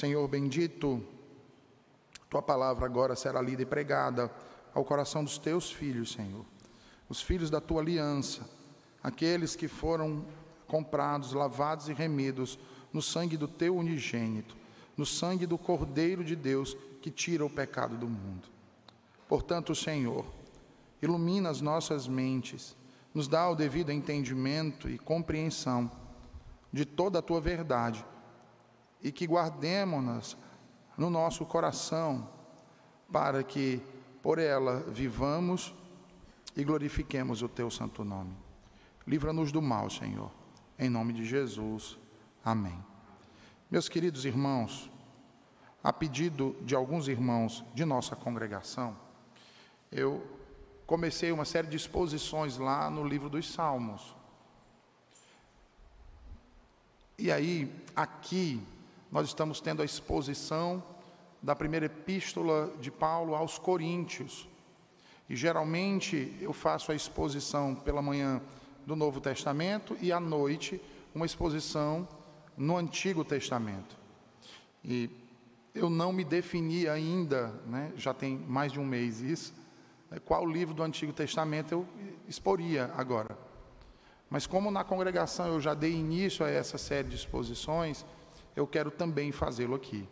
Senhor 0.00 0.26
bendito, 0.26 1.04
tua 2.30 2.40
palavra 2.40 2.86
agora 2.86 3.14
será 3.14 3.42
lida 3.42 3.60
e 3.60 3.66
pregada 3.66 4.30
ao 4.72 4.82
coração 4.82 5.22
dos 5.22 5.36
teus 5.36 5.70
filhos, 5.70 6.12
Senhor, 6.12 6.42
os 7.06 7.20
filhos 7.20 7.50
da 7.50 7.60
tua 7.60 7.82
aliança, 7.82 8.48
aqueles 9.02 9.54
que 9.54 9.68
foram 9.68 10.24
comprados, 10.66 11.34
lavados 11.34 11.90
e 11.90 11.92
remidos 11.92 12.58
no 12.90 13.02
sangue 13.02 13.36
do 13.36 13.46
teu 13.46 13.76
unigênito, 13.76 14.56
no 14.96 15.04
sangue 15.04 15.44
do 15.44 15.58
Cordeiro 15.58 16.24
de 16.24 16.34
Deus 16.34 16.74
que 17.02 17.10
tira 17.10 17.44
o 17.44 17.50
pecado 17.50 17.94
do 17.98 18.08
mundo. 18.08 18.48
Portanto, 19.28 19.74
Senhor, 19.74 20.24
ilumina 21.02 21.50
as 21.50 21.60
nossas 21.60 22.08
mentes, 22.08 22.74
nos 23.12 23.28
dá 23.28 23.50
o 23.50 23.54
devido 23.54 23.92
entendimento 23.92 24.88
e 24.88 24.96
compreensão 24.96 25.90
de 26.72 26.86
toda 26.86 27.18
a 27.18 27.22
tua 27.22 27.38
verdade 27.38 28.02
e 29.02 29.10
que 29.10 29.26
guardemos-nas 29.26 30.36
no 30.96 31.08
nosso 31.08 31.44
coração 31.46 32.28
para 33.10 33.42
que 33.42 33.80
por 34.22 34.38
ela 34.38 34.80
vivamos 34.88 35.74
e 36.56 36.62
glorifiquemos 36.62 37.42
o 37.42 37.48
teu 37.48 37.70
santo 37.70 38.04
nome. 38.04 38.36
Livra-nos 39.06 39.50
do 39.50 39.62
mal, 39.62 39.88
Senhor. 39.88 40.30
Em 40.78 40.88
nome 40.88 41.12
de 41.12 41.24
Jesus. 41.24 41.98
Amém. 42.44 42.78
Meus 43.70 43.88
queridos 43.88 44.24
irmãos, 44.24 44.90
a 45.82 45.92
pedido 45.92 46.56
de 46.62 46.74
alguns 46.74 47.08
irmãos 47.08 47.64
de 47.74 47.84
nossa 47.84 48.14
congregação, 48.14 48.96
eu 49.90 50.22
comecei 50.86 51.32
uma 51.32 51.44
série 51.44 51.68
de 51.68 51.76
exposições 51.76 52.58
lá 52.58 52.90
no 52.90 53.06
livro 53.06 53.30
dos 53.30 53.50
Salmos. 53.50 54.14
E 57.16 57.30
aí, 57.30 57.72
aqui, 57.94 58.60
nós 59.10 59.28
estamos 59.28 59.60
tendo 59.60 59.82
a 59.82 59.84
exposição 59.84 60.82
da 61.42 61.56
primeira 61.56 61.86
epístola 61.86 62.72
de 62.80 62.90
Paulo 62.90 63.34
aos 63.34 63.58
Coríntios. 63.58 64.48
E 65.28 65.34
geralmente 65.34 66.36
eu 66.40 66.52
faço 66.52 66.92
a 66.92 66.94
exposição 66.94 67.74
pela 67.74 68.02
manhã 68.02 68.40
do 68.86 68.94
Novo 68.94 69.20
Testamento 69.20 69.96
e 70.00 70.12
à 70.12 70.20
noite 70.20 70.80
uma 71.14 71.26
exposição 71.26 72.06
no 72.56 72.76
Antigo 72.76 73.24
Testamento. 73.24 73.96
E 74.84 75.10
eu 75.74 75.88
não 75.88 76.12
me 76.12 76.24
defini 76.24 76.88
ainda, 76.88 77.48
né, 77.66 77.92
já 77.96 78.12
tem 78.12 78.36
mais 78.36 78.72
de 78.72 78.80
um 78.80 78.84
mês 78.84 79.20
isso, 79.20 79.54
né, 80.10 80.18
qual 80.18 80.46
livro 80.46 80.74
do 80.74 80.82
Antigo 80.82 81.12
Testamento 81.12 81.72
eu 81.72 81.86
exporia 82.28 82.92
agora. 82.96 83.36
Mas 84.28 84.46
como 84.46 84.70
na 84.70 84.84
congregação 84.84 85.46
eu 85.48 85.60
já 85.60 85.74
dei 85.74 85.92
início 85.92 86.44
a 86.44 86.50
essa 86.50 86.78
série 86.78 87.08
de 87.08 87.16
exposições, 87.16 88.04
eu 88.54 88.66
quero 88.66 88.90
também 88.90 89.32
fazê-lo 89.32 89.74
aqui. 89.74 90.08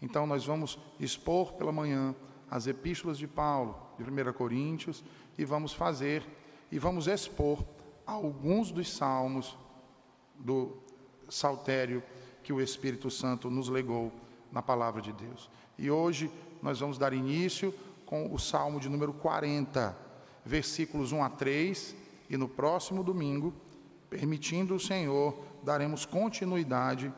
Então 0.00 0.26
nós 0.26 0.44
vamos 0.44 0.78
expor 0.98 1.52
pela 1.54 1.72
manhã 1.72 2.14
as 2.50 2.66
epístolas 2.66 3.16
de 3.16 3.26
Paulo, 3.26 3.76
de 3.98 4.04
1 4.04 4.32
Coríntios, 4.32 5.04
e 5.38 5.44
vamos 5.44 5.72
fazer 5.72 6.22
e 6.70 6.78
vamos 6.78 7.06
expor 7.06 7.64
alguns 8.06 8.70
dos 8.70 8.90
salmos 8.92 9.56
do 10.38 10.76
saltério 11.28 12.02
que 12.42 12.52
o 12.52 12.60
Espírito 12.60 13.10
Santo 13.10 13.50
nos 13.50 13.68
legou 13.68 14.12
na 14.50 14.60
palavra 14.60 15.00
de 15.00 15.12
Deus. 15.12 15.48
E 15.78 15.90
hoje 15.90 16.30
nós 16.60 16.80
vamos 16.80 16.98
dar 16.98 17.12
início 17.12 17.72
com 18.04 18.32
o 18.32 18.38
salmo 18.38 18.80
de 18.80 18.88
número 18.88 19.12
40, 19.12 19.96
versículos 20.44 21.12
1 21.12 21.22
a 21.22 21.30
3, 21.30 21.96
e 22.28 22.36
no 22.36 22.48
próximo 22.48 23.02
domingo, 23.02 23.54
permitindo 24.10 24.74
o 24.74 24.80
Senhor, 24.80 25.38
daremos 25.62 26.04
continuidade 26.04 27.12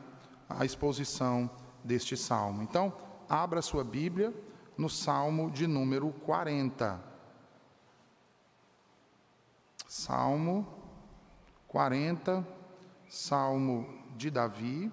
à 0.49 0.65
exposição 0.65 1.49
deste 1.83 2.15
salmo. 2.15 2.61
Então, 2.61 2.93
abra 3.29 3.61
sua 3.61 3.83
Bíblia 3.83 4.33
no 4.77 4.89
salmo 4.89 5.49
de 5.51 5.67
número 5.67 6.11
40. 6.11 7.01
Salmo 9.87 10.67
40, 11.67 12.45
salmo 13.09 13.87
de 14.15 14.29
Davi, 14.29 14.91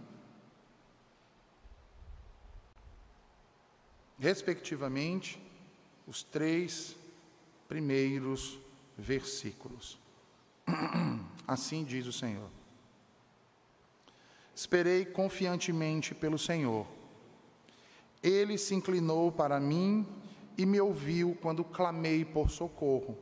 respectivamente, 4.18 5.41
os 6.06 6.22
três 6.22 6.96
primeiros 7.68 8.58
versículos. 8.96 9.98
Assim 11.46 11.84
diz 11.84 12.06
o 12.06 12.12
Senhor. 12.12 12.48
Esperei 14.54 15.04
confiantemente 15.04 16.14
pelo 16.14 16.38
Senhor. 16.38 16.86
Ele 18.22 18.56
se 18.58 18.74
inclinou 18.74 19.32
para 19.32 19.58
mim 19.58 20.06
e 20.56 20.66
me 20.66 20.80
ouviu 20.80 21.36
quando 21.40 21.64
clamei 21.64 22.24
por 22.24 22.50
socorro. 22.50 23.16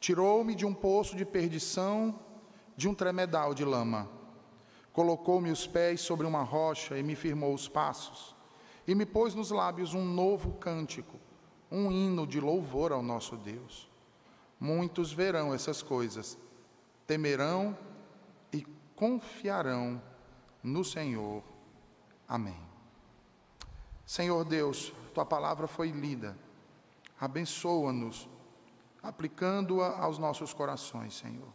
Tirou-me 0.00 0.54
de 0.54 0.64
um 0.64 0.74
poço 0.74 1.16
de 1.16 1.24
perdição, 1.24 2.18
de 2.76 2.88
um 2.88 2.94
tremedal 2.94 3.54
de 3.54 3.64
lama. 3.64 4.08
Colocou-me 4.92 5.50
os 5.50 5.66
pés 5.66 6.00
sobre 6.00 6.26
uma 6.26 6.42
rocha 6.42 6.98
e 6.98 7.02
me 7.02 7.14
firmou 7.14 7.54
os 7.54 7.68
passos. 7.68 8.34
E 8.86 8.94
me 8.94 9.04
pôs 9.04 9.34
nos 9.34 9.50
lábios 9.50 9.94
um 9.94 10.04
novo 10.04 10.52
cântico, 10.52 11.18
um 11.70 11.90
hino 11.90 12.26
de 12.26 12.40
louvor 12.40 12.92
ao 12.92 13.02
nosso 13.02 13.36
Deus. 13.36 13.90
Muitos 14.58 15.12
verão 15.12 15.52
essas 15.52 15.82
coisas, 15.82 16.38
temerão 17.06 17.76
confiarão 18.96 20.02
no 20.62 20.82
Senhor. 20.82 21.44
Amém. 22.26 22.58
Senhor 24.04 24.44
Deus, 24.44 24.92
tua 25.14 25.24
palavra 25.24 25.66
foi 25.66 25.90
lida. 25.90 26.36
Abençoa-nos, 27.20 28.28
aplicando-a 29.02 30.00
aos 30.00 30.18
nossos 30.18 30.52
corações, 30.52 31.14
Senhor. 31.14 31.48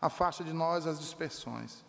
Afasta 0.00 0.42
de 0.42 0.52
nós 0.52 0.86
as 0.86 0.98
dispersões. 0.98 1.84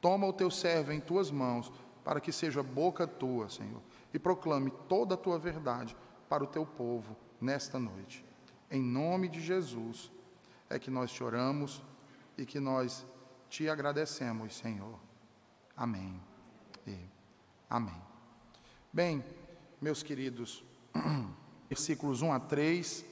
Toma 0.00 0.26
o 0.26 0.32
teu 0.32 0.50
servo 0.50 0.92
em 0.92 1.00
tuas 1.00 1.30
mãos, 1.30 1.72
para 2.04 2.20
que 2.20 2.30
seja 2.30 2.62
boca 2.62 3.06
tua, 3.06 3.48
Senhor, 3.48 3.82
e 4.14 4.18
proclame 4.18 4.70
toda 4.88 5.14
a 5.14 5.18
tua 5.18 5.38
verdade 5.38 5.96
para 6.28 6.44
o 6.44 6.46
teu 6.46 6.64
povo 6.64 7.16
nesta 7.40 7.78
noite. 7.78 8.24
Em 8.70 8.80
nome 8.80 9.28
de 9.28 9.40
Jesus 9.40 10.10
é 10.70 10.78
que 10.78 10.90
nós 10.90 11.10
te 11.10 11.24
oramos 11.24 11.82
e 12.38 12.46
que 12.46 12.60
nós 12.60 13.04
te 13.48 13.68
agradecemos, 13.68 14.54
Senhor. 14.54 14.98
Amém. 15.76 16.20
E 16.86 16.98
amém. 17.68 18.00
Bem, 18.92 19.24
meus 19.80 20.02
queridos, 20.02 20.64
versículos 21.68 22.22
1 22.22 22.32
a 22.32 22.40
3. 22.40 23.04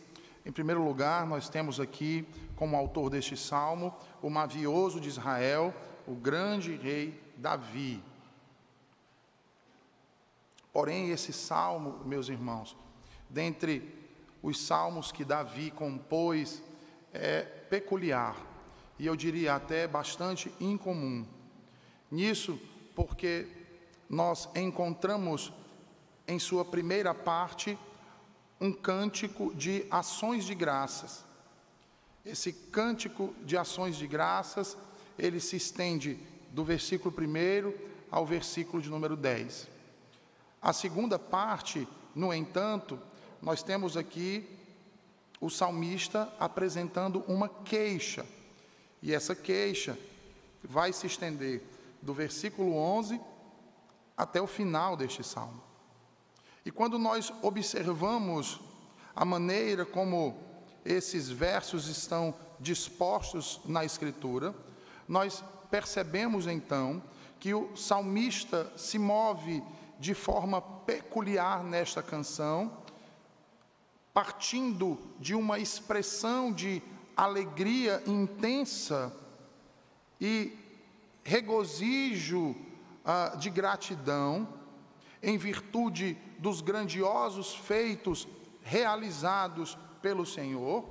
Em 0.47 0.53
primeiro 0.53 0.85
lugar, 0.85 1.27
nós 1.27 1.49
temos 1.49 1.81
aqui 1.81 2.27
como 2.57 2.77
autor 2.77 3.11
deste 3.11 3.37
salmo 3.37 3.97
o 4.21 4.29
mavioso 4.29 5.01
de 5.01 5.09
Israel, 5.09 5.75
o 6.07 6.15
grande 6.15 6.77
rei 6.77 7.21
Davi. 7.37 8.03
Porém, 10.73 11.11
esse 11.11 11.33
salmo, 11.33 12.05
meus 12.05 12.29
irmãos, 12.29 12.77
dentre 13.31 13.95
os 14.43 14.61
salmos 14.61 15.13
que 15.13 15.25
Davi 15.25 15.71
compôs, 15.71 16.63
é 17.13 17.43
peculiar 17.43 18.54
e 18.99 19.07
eu 19.07 19.17
diria 19.17 19.55
até 19.55 19.87
bastante 19.87 20.53
incomum. 20.61 21.27
Nisso, 22.11 22.59
porque 22.95 23.49
nós 24.09 24.49
encontramos 24.55 25.53
em 26.27 26.39
sua 26.39 26.65
primeira 26.65 27.15
parte, 27.15 27.79
um 28.61 28.73
cântico 28.73 29.55
de 29.55 29.87
ações 29.91 30.45
de 30.45 30.55
graças. 30.55 31.25
Esse 32.25 32.53
cântico 32.53 33.35
de 33.45 33.57
ações 33.57 33.97
de 33.97 34.07
graças, 34.07 34.77
ele 35.19 35.41
se 35.41 35.57
estende 35.57 36.19
do 36.51 36.65
versículo 36.65 37.15
1 37.15 37.73
ao 38.11 38.25
versículo 38.25 38.83
de 38.83 38.89
número 38.89 39.17
10. 39.17 39.69
A 40.63 40.73
segunda 40.73 41.19
parte, 41.19 41.87
no 42.15 42.33
entanto, 42.33 42.99
nós 43.43 43.63
temos 43.63 43.97
aqui 43.97 44.49
o 45.41 45.51
salmista 45.51 46.33
apresentando 46.41 47.23
uma 47.29 47.49
queixa. 47.49 48.25
E 49.05 49.13
essa 49.13 49.35
queixa 49.37 49.99
vai 50.63 50.91
se 50.91 51.07
estender 51.07 51.63
do 52.01 52.15
versículo 52.15 52.75
11 52.75 53.21
até 54.17 54.41
o 54.41 54.47
final 54.47 54.97
deste 54.97 55.23
salmo. 55.23 55.63
E 56.65 56.71
quando 56.71 56.99
nós 56.99 57.31
observamos 57.43 58.59
a 59.15 59.23
maneira 59.23 59.85
como 59.85 60.35
esses 60.87 61.29
versos 61.29 61.87
estão 61.87 62.35
dispostos 62.59 63.61
na 63.67 63.85
Escritura, 63.85 64.55
nós 65.07 65.45
percebemos 65.71 66.47
então 66.47 67.03
que 67.39 67.53
o 67.53 67.77
salmista 67.77 68.73
se 68.75 68.99
move 68.99 69.63
de 70.01 70.15
forma 70.15 70.63
peculiar 70.63 71.63
nesta 71.63 72.03
canção, 72.03 72.73
partindo 74.15 74.99
de 75.21 75.35
uma 75.35 75.59
expressão 75.59 76.51
de 76.51 76.83
alegria 77.17 78.03
intensa 78.07 79.15
e 80.21 80.57
regozijo 81.23 82.55
ah, 83.05 83.35
de 83.39 83.51
gratidão 83.51 84.49
em 85.23 85.39
virtude 85.39 86.19
dos 86.39 86.61
grandiosos 86.61 87.55
feitos 87.55 88.29
realizados 88.63 89.79
pelo 90.03 90.27
Senhor, 90.27 90.85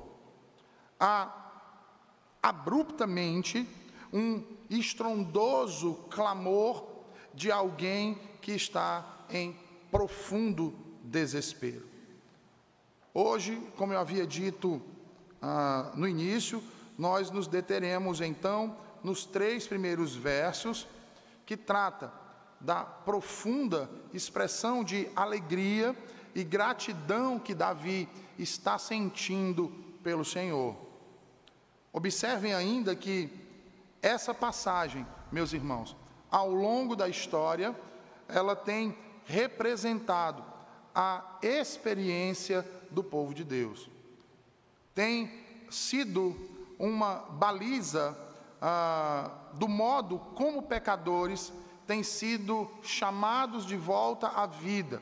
há 0.99 1.31
abruptamente 2.41 3.67
um 4.11 4.43
estrondoso 4.69 5.95
clamor 6.09 6.85
de 7.33 7.51
alguém 7.51 8.19
que 8.41 8.51
está 8.51 9.25
em 9.29 9.55
profundo 9.91 10.73
desespero. 11.03 11.87
Hoje, 13.13 13.61
como 13.77 13.93
eu 13.93 13.99
havia 13.99 14.25
dito 14.25 14.81
ah, 15.45 15.91
no 15.93 16.07
início, 16.07 16.63
nós 16.97 17.29
nos 17.29 17.47
deteremos 17.47 18.21
então 18.21 18.77
nos 19.03 19.25
três 19.25 19.67
primeiros 19.67 20.15
versos 20.15 20.87
que 21.45 21.57
trata 21.57 22.13
da 22.61 22.85
profunda 22.85 23.89
expressão 24.13 24.85
de 24.85 25.09
alegria 25.13 25.93
e 26.33 26.45
gratidão 26.45 27.37
que 27.37 27.53
Davi 27.53 28.07
está 28.39 28.77
sentindo 28.77 29.67
pelo 30.01 30.23
Senhor. 30.23 30.77
Observem 31.91 32.53
ainda 32.53 32.95
que 32.95 33.29
essa 34.01 34.33
passagem, 34.33 35.05
meus 35.29 35.51
irmãos, 35.51 35.93
ao 36.31 36.53
longo 36.53 36.95
da 36.95 37.09
história, 37.09 37.75
ela 38.29 38.55
tem 38.55 38.97
representado 39.25 40.41
a 40.95 41.37
experiência 41.41 42.65
do 42.89 43.03
povo 43.03 43.33
de 43.33 43.43
Deus. 43.43 43.91
Tem 44.93 45.31
sido 45.69 46.35
uma 46.77 47.15
baliza 47.15 48.17
ah, 48.61 49.31
do 49.53 49.67
modo 49.67 50.19
como 50.35 50.63
pecadores 50.63 51.51
têm 51.85 52.03
sido 52.03 52.69
chamados 52.81 53.65
de 53.65 53.75
volta 53.75 54.27
à 54.27 54.45
vida, 54.45 55.01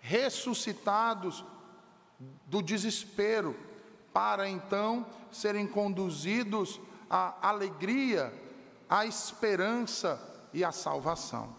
ressuscitados 0.00 1.44
do 2.46 2.62
desespero, 2.62 3.54
para 4.12 4.48
então 4.48 5.06
serem 5.30 5.66
conduzidos 5.66 6.80
à 7.10 7.48
alegria, 7.48 8.32
à 8.88 9.04
esperança 9.04 10.20
e 10.52 10.64
à 10.64 10.72
salvação. 10.72 11.54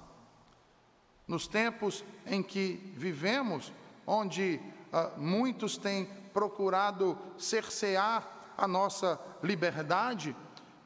Nos 1.28 1.48
tempos 1.48 2.04
em 2.26 2.42
que 2.42 2.92
vivemos, 2.96 3.72
onde 4.06 4.60
ah, 4.92 5.12
muitos 5.16 5.78
têm 5.78 6.10
procurado 6.40 7.18
cercear 7.38 8.26
a 8.58 8.66
nossa 8.66 9.20
liberdade, 9.44 10.34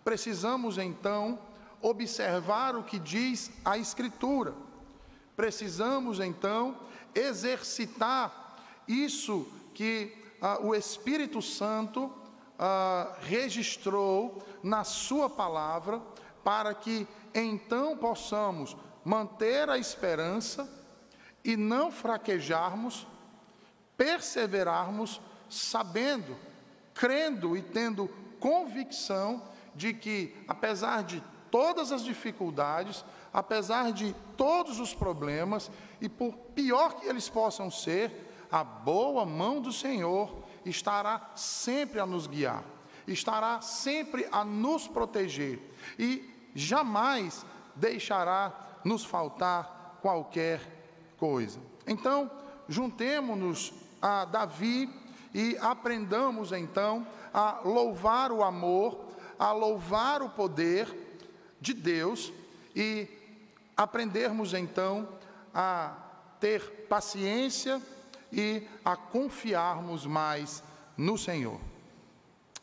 precisamos 0.03 0.79
então 0.79 1.37
observar 1.79 2.75
o 2.75 2.81
que 2.81 2.97
diz 2.97 3.51
a 3.63 3.77
Escritura. 3.77 4.55
Precisamos 5.35 6.19
então 6.19 6.75
exercitar 7.13 8.57
isso 8.87 9.47
que 9.75 10.17
ah, 10.41 10.57
o 10.59 10.73
Espírito 10.73 11.39
Santo 11.39 12.11
ah, 12.57 13.15
registrou 13.21 14.41
na 14.63 14.83
Sua 14.83 15.29
palavra, 15.29 16.01
para 16.43 16.73
que 16.73 17.07
então 17.31 17.95
possamos 17.95 18.75
manter 19.05 19.69
a 19.69 19.77
esperança 19.77 20.67
e 21.45 21.55
não 21.55 21.91
fraquejarmos, 21.91 23.05
perseverarmos, 23.95 25.21
sabendo, 25.53 26.35
crendo 26.93 27.55
e 27.55 27.61
tendo 27.61 28.07
convicção 28.39 29.41
de 29.75 29.93
que, 29.93 30.35
apesar 30.47 31.03
de 31.03 31.23
todas 31.49 31.91
as 31.91 32.03
dificuldades, 32.03 33.05
apesar 33.31 33.91
de 33.91 34.15
todos 34.35 34.79
os 34.79 34.93
problemas, 34.93 35.71
e 36.01 36.09
por 36.09 36.33
pior 36.55 36.95
que 36.95 37.07
eles 37.07 37.29
possam 37.29 37.69
ser, 37.71 38.47
a 38.51 38.63
boa 38.63 39.25
mão 39.25 39.61
do 39.61 39.71
Senhor 39.71 40.43
estará 40.65 41.31
sempre 41.35 41.99
a 41.99 42.05
nos 42.05 42.27
guiar, 42.27 42.63
estará 43.07 43.61
sempre 43.61 44.27
a 44.31 44.43
nos 44.43 44.87
proteger 44.87 45.59
e 45.97 46.29
jamais 46.53 47.45
deixará 47.75 48.79
nos 48.83 49.03
faltar 49.03 49.99
qualquer 50.01 50.61
coisa. 51.17 51.59
Então, 51.87 52.29
juntemo-nos 52.67 53.73
a 54.01 54.25
Davi 54.25 54.89
e 55.33 55.57
aprendamos 55.59 56.51
então 56.51 57.07
a 57.33 57.61
louvar 57.65 58.31
o 58.31 58.43
amor, 58.43 58.99
a 59.39 59.51
louvar 59.51 60.21
o 60.21 60.29
poder 60.29 60.87
de 61.59 61.73
Deus 61.73 62.31
e 62.75 63.07
aprendermos 63.75 64.53
então 64.53 65.07
a 65.53 65.95
ter 66.39 66.87
paciência 66.87 67.81
e 68.31 68.67
a 68.83 68.95
confiarmos 68.95 70.05
mais 70.05 70.63
no 70.97 71.17
Senhor. 71.17 71.59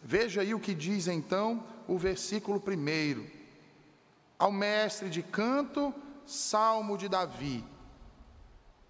Veja 0.02 0.40
aí 0.40 0.54
o 0.54 0.60
que 0.60 0.74
diz 0.74 1.08
então 1.08 1.64
o 1.86 1.98
versículo 1.98 2.60
primeiro. 2.60 3.26
Ao 4.38 4.50
mestre 4.50 5.10
de 5.10 5.22
canto, 5.22 5.92
salmo 6.24 6.96
de 6.96 7.08
Davi. 7.08 7.64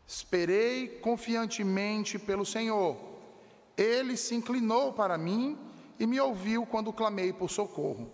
Esperei 0.06 0.88
confiantemente 0.88 2.18
pelo 2.18 2.44
Senhor. 2.44 3.09
Ele 3.76 4.16
se 4.16 4.34
inclinou 4.34 4.92
para 4.92 5.16
mim 5.16 5.58
e 5.98 6.06
me 6.06 6.20
ouviu 6.20 6.66
quando 6.66 6.92
clamei 6.92 7.32
por 7.32 7.50
socorro. 7.50 8.10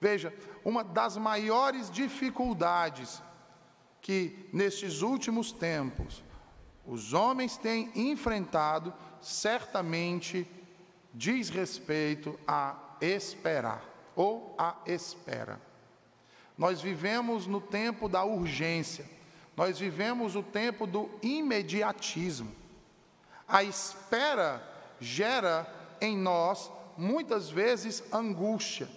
Veja, 0.00 0.32
uma 0.64 0.84
das 0.84 1.16
maiores 1.16 1.90
dificuldades 1.90 3.22
que 4.00 4.48
nestes 4.52 5.02
últimos 5.02 5.50
tempos 5.50 6.22
os 6.86 7.12
homens 7.12 7.56
têm 7.56 7.90
enfrentado, 7.94 8.94
certamente 9.20 10.46
diz 11.12 11.48
respeito 11.48 12.38
a 12.46 12.96
esperar 13.00 13.84
ou 14.14 14.54
a 14.56 14.76
espera. 14.86 15.60
Nós 16.56 16.80
vivemos 16.80 17.46
no 17.46 17.60
tempo 17.60 18.08
da 18.08 18.24
urgência, 18.24 19.04
nós 19.56 19.78
vivemos 19.78 20.36
o 20.36 20.42
tempo 20.42 20.86
do 20.86 21.10
imediatismo. 21.22 22.54
A 23.46 23.62
espera 23.62 24.62
gera 25.00 25.66
em 26.00 26.16
nós 26.16 26.70
muitas 26.96 27.48
vezes 27.48 28.02
angústia, 28.12 28.88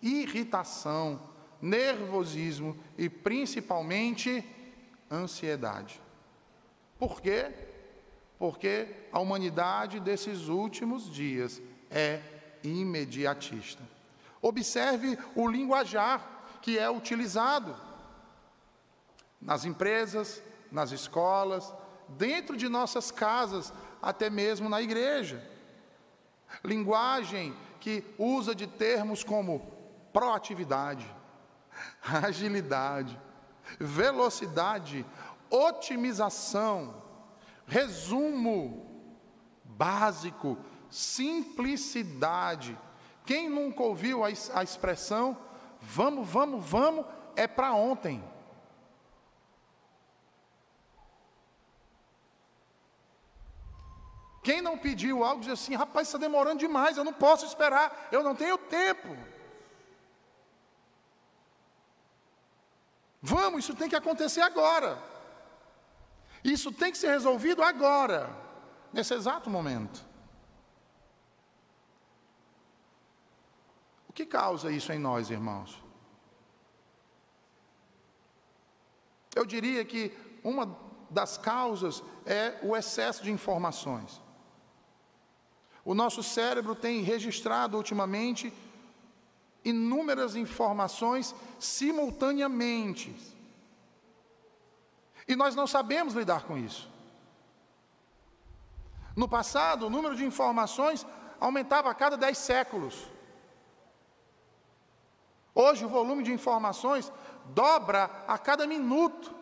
irritação, 0.00 1.20
nervosismo 1.60 2.76
e 2.96 3.08
principalmente 3.08 4.44
ansiedade. 5.10 6.00
Por 6.98 7.20
quê? 7.20 7.50
Porque 8.38 8.88
a 9.12 9.18
humanidade 9.18 10.00
desses 10.00 10.48
últimos 10.48 11.10
dias 11.10 11.60
é 11.90 12.20
imediatista. 12.62 13.82
Observe 14.40 15.18
o 15.34 15.48
linguajar 15.48 16.58
que 16.62 16.78
é 16.78 16.88
utilizado 16.88 17.76
nas 19.40 19.64
empresas, 19.64 20.42
nas 20.70 20.92
escolas, 20.92 21.72
dentro 22.08 22.56
de 22.56 22.68
nossas 22.68 23.10
casas, 23.10 23.72
até 24.00 24.30
mesmo 24.30 24.68
na 24.68 24.80
igreja. 24.80 25.42
Linguagem 26.64 27.54
que 27.78 28.04
usa 28.18 28.54
de 28.54 28.66
termos 28.66 29.24
como 29.24 29.60
proatividade, 30.12 31.06
agilidade, 32.02 33.18
velocidade, 33.78 35.06
otimização, 35.48 37.02
resumo 37.66 38.86
básico, 39.64 40.58
simplicidade. 40.90 42.76
Quem 43.24 43.48
nunca 43.48 43.82
ouviu 43.82 44.24
a, 44.24 44.62
expressão 44.62 45.36
vamos, 45.80 46.28
vamos, 46.28 46.64
vamos, 46.68 47.06
é 47.34 47.46
para 47.46 47.72
ontem? 47.72 48.22
Quem 54.42 54.62
não 54.62 54.78
pediu 54.78 55.22
algo 55.22 55.42
diz 55.42 55.52
assim: 55.52 55.74
rapaz, 55.74 56.08
está 56.08 56.18
demorando 56.18 56.58
demais, 56.58 56.96
eu 56.96 57.04
não 57.04 57.12
posso 57.12 57.44
esperar, 57.44 58.08
eu 58.10 58.22
não 58.22 58.34
tenho 58.34 58.56
tempo. 58.56 59.16
Vamos, 63.22 63.64
isso 63.64 63.74
tem 63.74 63.88
que 63.88 63.96
acontecer 63.96 64.40
agora. 64.40 64.98
Isso 66.42 66.72
tem 66.72 66.90
que 66.90 66.96
ser 66.96 67.10
resolvido 67.10 67.62
agora, 67.62 68.34
nesse 68.92 69.12
exato 69.12 69.50
momento. 69.50 70.02
O 74.08 74.12
que 74.12 74.24
causa 74.24 74.72
isso 74.72 74.90
em 74.90 74.98
nós, 74.98 75.30
irmãos? 75.30 75.82
Eu 79.34 79.44
diria 79.44 79.84
que 79.84 80.16
uma 80.42 80.76
das 81.10 81.36
causas 81.36 82.02
é 82.24 82.58
o 82.62 82.76
excesso 82.76 83.22
de 83.22 83.30
informações. 83.30 84.19
O 85.84 85.94
nosso 85.94 86.22
cérebro 86.22 86.74
tem 86.74 87.02
registrado 87.02 87.76
ultimamente 87.76 88.52
inúmeras 89.64 90.36
informações 90.36 91.34
simultaneamente. 91.58 93.14
E 95.26 95.36
nós 95.36 95.54
não 95.54 95.66
sabemos 95.66 96.14
lidar 96.14 96.44
com 96.44 96.56
isso. 96.58 96.88
No 99.16 99.28
passado, 99.28 99.86
o 99.86 99.90
número 99.90 100.16
de 100.16 100.24
informações 100.24 101.06
aumentava 101.38 101.90
a 101.90 101.94
cada 101.94 102.16
dez 102.16 102.38
séculos. 102.38 103.08
Hoje, 105.54 105.84
o 105.84 105.88
volume 105.88 106.22
de 106.22 106.32
informações 106.32 107.12
dobra 107.46 108.10
a 108.26 108.38
cada 108.38 108.66
minuto. 108.66 109.34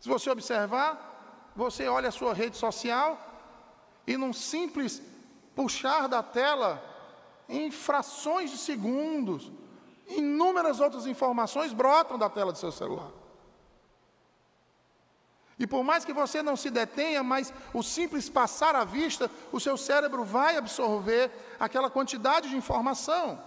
Se 0.00 0.08
você 0.08 0.30
observar, 0.30 1.13
você 1.54 1.86
olha 1.86 2.08
a 2.08 2.12
sua 2.12 2.34
rede 2.34 2.56
social 2.56 3.18
e 4.06 4.16
num 4.16 4.32
simples 4.32 5.00
puxar 5.54 6.08
da 6.08 6.22
tela, 6.22 6.82
em 7.48 7.70
frações 7.70 8.50
de 8.50 8.58
segundos, 8.58 9.50
inúmeras 10.08 10.80
outras 10.80 11.06
informações 11.06 11.72
brotam 11.72 12.18
da 12.18 12.28
tela 12.28 12.52
do 12.52 12.58
seu 12.58 12.72
celular. 12.72 13.10
E 15.58 15.66
por 15.66 15.84
mais 15.84 16.04
que 16.04 16.12
você 16.12 16.42
não 16.42 16.56
se 16.56 16.68
detenha, 16.68 17.22
mas 17.22 17.52
o 17.72 17.82
simples 17.82 18.28
passar 18.28 18.74
à 18.74 18.84
vista, 18.84 19.30
o 19.52 19.60
seu 19.60 19.76
cérebro 19.76 20.24
vai 20.24 20.56
absorver 20.56 21.30
aquela 21.60 21.88
quantidade 21.88 22.48
de 22.48 22.56
informação. 22.56 23.40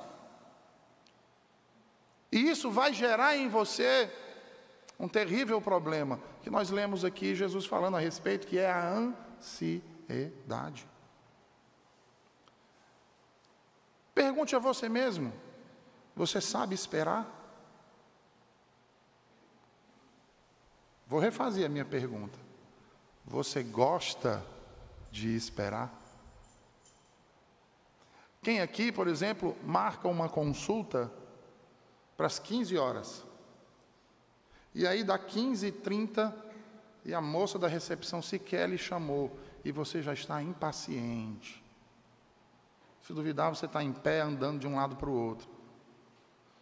E 2.32 2.50
isso 2.50 2.72
vai 2.72 2.94
gerar 2.94 3.36
em 3.36 3.50
você 3.50 4.10
um 5.00 5.08
terrível 5.08 5.62
problema, 5.62 6.20
que 6.48 6.52
nós 6.52 6.70
lemos 6.70 7.04
aqui 7.04 7.36
Jesus 7.36 7.66
falando 7.66 7.98
a 7.98 8.00
respeito, 8.00 8.48
que 8.48 8.58
é 8.58 8.72
a 8.72 8.90
ansiedade. 8.90 10.88
Pergunte 14.16 14.56
a 14.56 14.60
você 14.60 14.88
mesmo: 14.88 15.34
você 16.16 16.40
sabe 16.40 16.74
esperar? 16.74 17.28
Vou 21.06 21.20
refazer 21.20 21.66
a 21.66 21.70
minha 21.70 21.84
pergunta. 21.84 22.40
Você 23.26 23.62
gosta 23.62 24.42
de 25.12 25.36
esperar? 25.36 25.94
Quem 28.42 28.62
aqui, 28.62 28.90
por 28.90 29.10
exemplo, 29.10 29.54
marca 29.66 30.08
uma 30.08 30.30
consulta 30.30 31.12
para 32.16 32.28
as 32.28 32.40
15 32.40 32.78
horas? 32.78 33.26
E 34.78 34.86
aí 34.86 35.04
dá 35.04 35.18
15 35.18 35.70
h 35.70 35.82
30 35.82 36.36
e 37.04 37.12
a 37.12 37.20
moça 37.20 37.58
da 37.58 37.68
recepção 37.68 38.22
sequer 38.22 38.70
lhe 38.70 38.78
chamou 38.78 39.36
e 39.66 39.72
você 39.72 40.04
já 40.04 40.14
está 40.14 40.40
impaciente. 40.40 41.66
Se 43.02 43.12
duvidar, 43.12 43.50
você 43.50 43.66
está 43.66 43.82
em 43.84 43.92
pé 43.92 44.22
andando 44.22 44.60
de 44.60 44.68
um 44.68 44.76
lado 44.76 44.96
para 44.96 45.10
o 45.10 45.14
outro. 45.14 45.50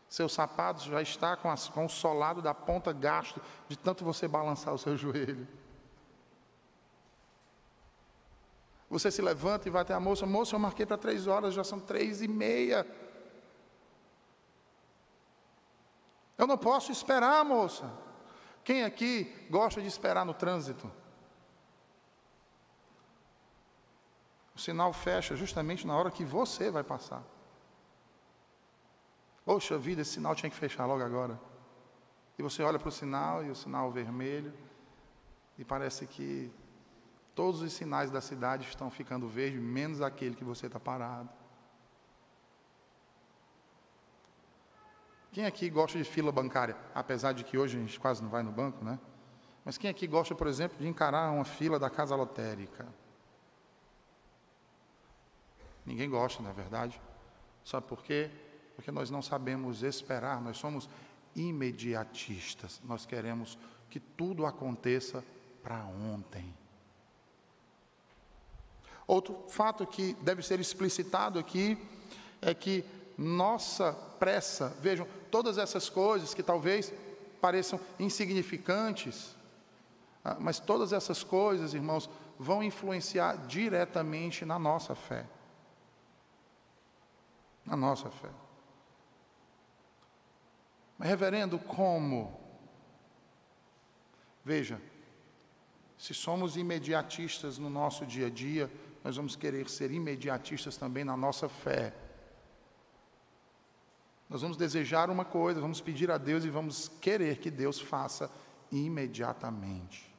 Seu 0.07 0.29
sapato 0.29 0.81
já 0.85 1.01
está 1.01 1.35
com, 1.35 1.51
as, 1.51 1.67
com 1.67 1.87
o 1.87 1.89
solado 1.89 2.41
da 2.41 2.53
ponta 2.53 2.93
gasto 2.93 3.41
de 3.67 3.77
tanto 3.77 4.05
você 4.05 4.29
balançar 4.29 4.73
o 4.73 4.77
seu 4.77 4.95
joelho. 4.95 5.45
Você 8.89 9.11
se 9.11 9.21
levanta 9.21 9.67
e 9.67 9.71
vai 9.71 9.81
até 9.81 9.93
a 9.93 9.99
moça, 9.99 10.25
moça, 10.25 10.55
eu 10.55 10.59
marquei 10.59 10.85
para 10.85 10.97
três 10.97 11.27
horas, 11.27 11.53
já 11.53 11.65
são 11.65 11.81
três 11.81 12.21
e 12.21 12.29
meia. 12.29 12.87
Eu 16.37 16.47
não 16.47 16.57
posso 16.57 16.93
esperar, 16.93 17.43
moça. 17.43 18.04
Quem 18.65 18.83
aqui 18.83 19.31
gosta 19.49 19.79
de 19.79 19.87
esperar 19.87 20.25
no 20.25 20.33
trânsito? 20.33 20.91
O 24.55 24.59
sinal 24.59 24.91
fecha 24.91 25.35
justamente 25.35 25.85
na 25.85 25.95
hora 25.95 26.09
que 26.09 26.25
você 26.25 26.71
vai 26.71 26.83
passar. 26.83 27.23
Poxa 29.45 29.77
vida, 29.77 30.01
esse 30.01 30.13
sinal 30.13 30.33
tinha 30.33 30.49
que 30.49 30.55
fechar 30.55 30.87
logo 30.87 31.03
agora. 31.03 31.39
E 32.39 32.41
você 32.41 32.63
olha 32.63 32.79
para 32.79 32.89
o 32.89 32.91
sinal 32.91 33.45
e 33.45 33.51
o 33.51 33.55
sinal 33.55 33.91
vermelho, 33.91 34.51
e 35.59 35.63
parece 35.63 36.07
que 36.07 36.51
todos 37.35 37.61
os 37.61 37.71
sinais 37.71 38.09
da 38.09 38.19
cidade 38.19 38.67
estão 38.67 38.89
ficando 38.89 39.27
verdes, 39.27 39.61
menos 39.61 40.01
aquele 40.01 40.35
que 40.35 40.43
você 40.43 40.65
está 40.65 40.79
parado. 40.79 41.29
Quem 45.35 45.45
aqui 45.45 45.69
gosta 45.69 45.97
de 45.97 46.05
fila 46.05 46.31
bancária? 46.31 46.77
Apesar 46.93 47.33
de 47.33 47.43
que 47.43 47.57
hoje 47.57 47.75
a 47.75 47.81
gente 47.81 47.99
quase 47.99 48.23
não 48.23 48.29
vai 48.29 48.41
no 48.41 48.53
banco, 48.53 48.85
né? 48.85 48.97
Mas 49.65 49.77
quem 49.77 49.89
aqui 49.89 50.07
gosta, 50.07 50.33
por 50.33 50.47
exemplo, 50.47 50.77
de 50.77 50.87
encarar 50.87 51.29
uma 51.29 51.43
fila 51.43 51.77
da 51.77 51.89
casa 51.89 52.15
lotérica? 52.15 52.87
Ninguém 55.85 56.09
gosta, 56.09 56.41
não 56.41 56.51
é 56.51 56.53
verdade? 56.53 57.01
Sabe 57.65 57.85
por 57.85 58.01
quê? 58.01 58.31
porque 58.75 58.91
nós 58.91 59.09
não 59.09 59.21
sabemos 59.21 59.83
esperar, 59.83 60.41
nós 60.41 60.57
somos 60.57 60.89
imediatistas, 61.35 62.81
nós 62.85 63.05
queremos 63.05 63.57
que 63.89 63.99
tudo 63.99 64.45
aconteça 64.45 65.21
para 65.61 65.83
ontem. 65.83 66.53
Outro 69.05 69.45
fato 69.49 69.85
que 69.85 70.13
deve 70.21 70.41
ser 70.41 70.61
explicitado 70.61 71.37
aqui 71.37 71.77
é 72.41 72.53
que 72.53 72.85
nossa 73.17 73.93
pressa, 74.19 74.69
vejam, 74.79 75.07
todas 75.31 75.57
essas 75.57 75.89
coisas 75.89 76.33
que 76.33 76.43
talvez 76.43 76.93
pareçam 77.41 77.79
insignificantes, 77.99 79.35
ah, 80.23 80.37
mas 80.39 80.59
todas 80.59 80.91
essas 80.91 81.23
coisas, 81.23 81.73
irmãos, 81.73 82.09
vão 82.39 82.63
influenciar 82.63 83.45
diretamente 83.47 84.43
na 84.43 84.57
nossa 84.57 84.95
fé. 84.95 85.25
Na 87.65 87.75
nossa 87.75 88.09
fé. 88.09 88.29
Mas, 90.97 91.07
reverendo, 91.07 91.59
como? 91.59 92.39
Veja, 94.43 94.81
se 95.97 96.13
somos 96.13 96.57
imediatistas 96.57 97.57
no 97.57 97.69
nosso 97.69 98.05
dia 98.05 98.27
a 98.27 98.29
dia, 98.29 98.71
nós 99.03 99.15
vamos 99.15 99.35
querer 99.35 99.69
ser 99.69 99.91
imediatistas 99.91 100.77
também 100.77 101.03
na 101.03 101.15
nossa 101.15 101.47
fé. 101.47 101.93
Nós 104.29 104.41
vamos 104.41 104.57
desejar 104.57 105.09
uma 105.09 105.23
coisa, 105.23 105.61
vamos 105.61 105.81
pedir 105.81 106.09
a 106.09 106.17
Deus 106.17 106.43
e 106.43 106.49
vamos 106.49 106.87
querer 106.99 107.37
que 107.37 107.51
Deus 107.51 107.79
faça 107.79 108.31
imediatamente. 108.71 110.13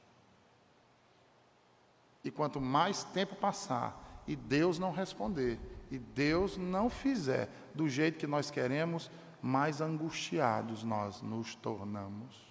E 2.23 2.31
quanto 2.31 2.61
mais 2.61 3.05
tempo 3.05 3.35
passar 3.35 4.23
e 4.27 4.35
Deus 4.35 4.79
não 4.79 4.93
responder, 4.93 5.59
e 5.91 5.99
Deus 5.99 6.57
não 6.57 6.91
fizer 6.91 7.49
do 7.75 7.89
jeito 7.89 8.19
que 8.19 8.27
nós 8.27 8.51
queremos, 8.51 9.11
mais 9.41 9.81
angustiados 9.81 10.83
nós 10.83 11.23
nos 11.23 11.55
tornamos. 11.55 12.45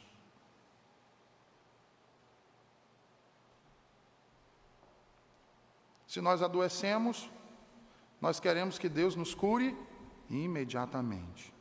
Se 6.08 6.22
nós 6.22 6.42
adoecemos, 6.42 7.30
nós 8.22 8.40
queremos 8.40 8.80
que 8.80 8.88
Deus 8.88 9.18
nos 9.18 9.36
cure 9.36 9.78
imediatamente. 10.30 11.54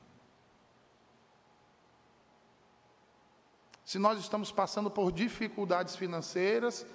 Se 3.84 3.98
nós 3.98 4.18
estamos 4.18 4.50
passando 4.50 4.90
por 4.90 5.12
dificuldades 5.12 5.94
financeiras, 5.94 6.86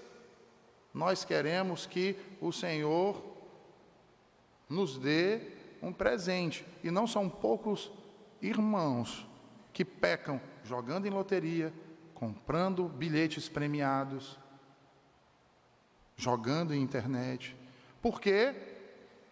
nós 0.93 1.23
queremos 1.23 1.85
que 1.85 2.17
o 2.41 2.51
Senhor 2.51 3.23
nos 4.67 4.97
dê 4.97 5.53
um 5.81 5.93
presente. 5.93 6.65
E 6.83 6.91
não 6.91 7.07
são 7.07 7.29
poucos 7.29 7.91
irmãos 8.41 9.27
que 9.71 9.85
pecam 9.85 10.41
jogando 10.63 11.05
em 11.05 11.09
loteria, 11.09 11.73
comprando 12.13 12.87
bilhetes 12.87 13.47
premiados, 13.47 14.37
jogando 16.17 16.73
em 16.73 16.81
internet. 16.81 17.55
Por 18.01 18.19
quê? 18.19 18.55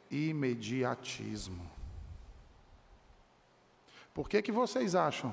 Imediatismo. 0.09 1.76
Por 4.17 4.27
que, 4.27 4.41
que 4.41 4.51
vocês 4.51 4.95
acham 4.95 5.31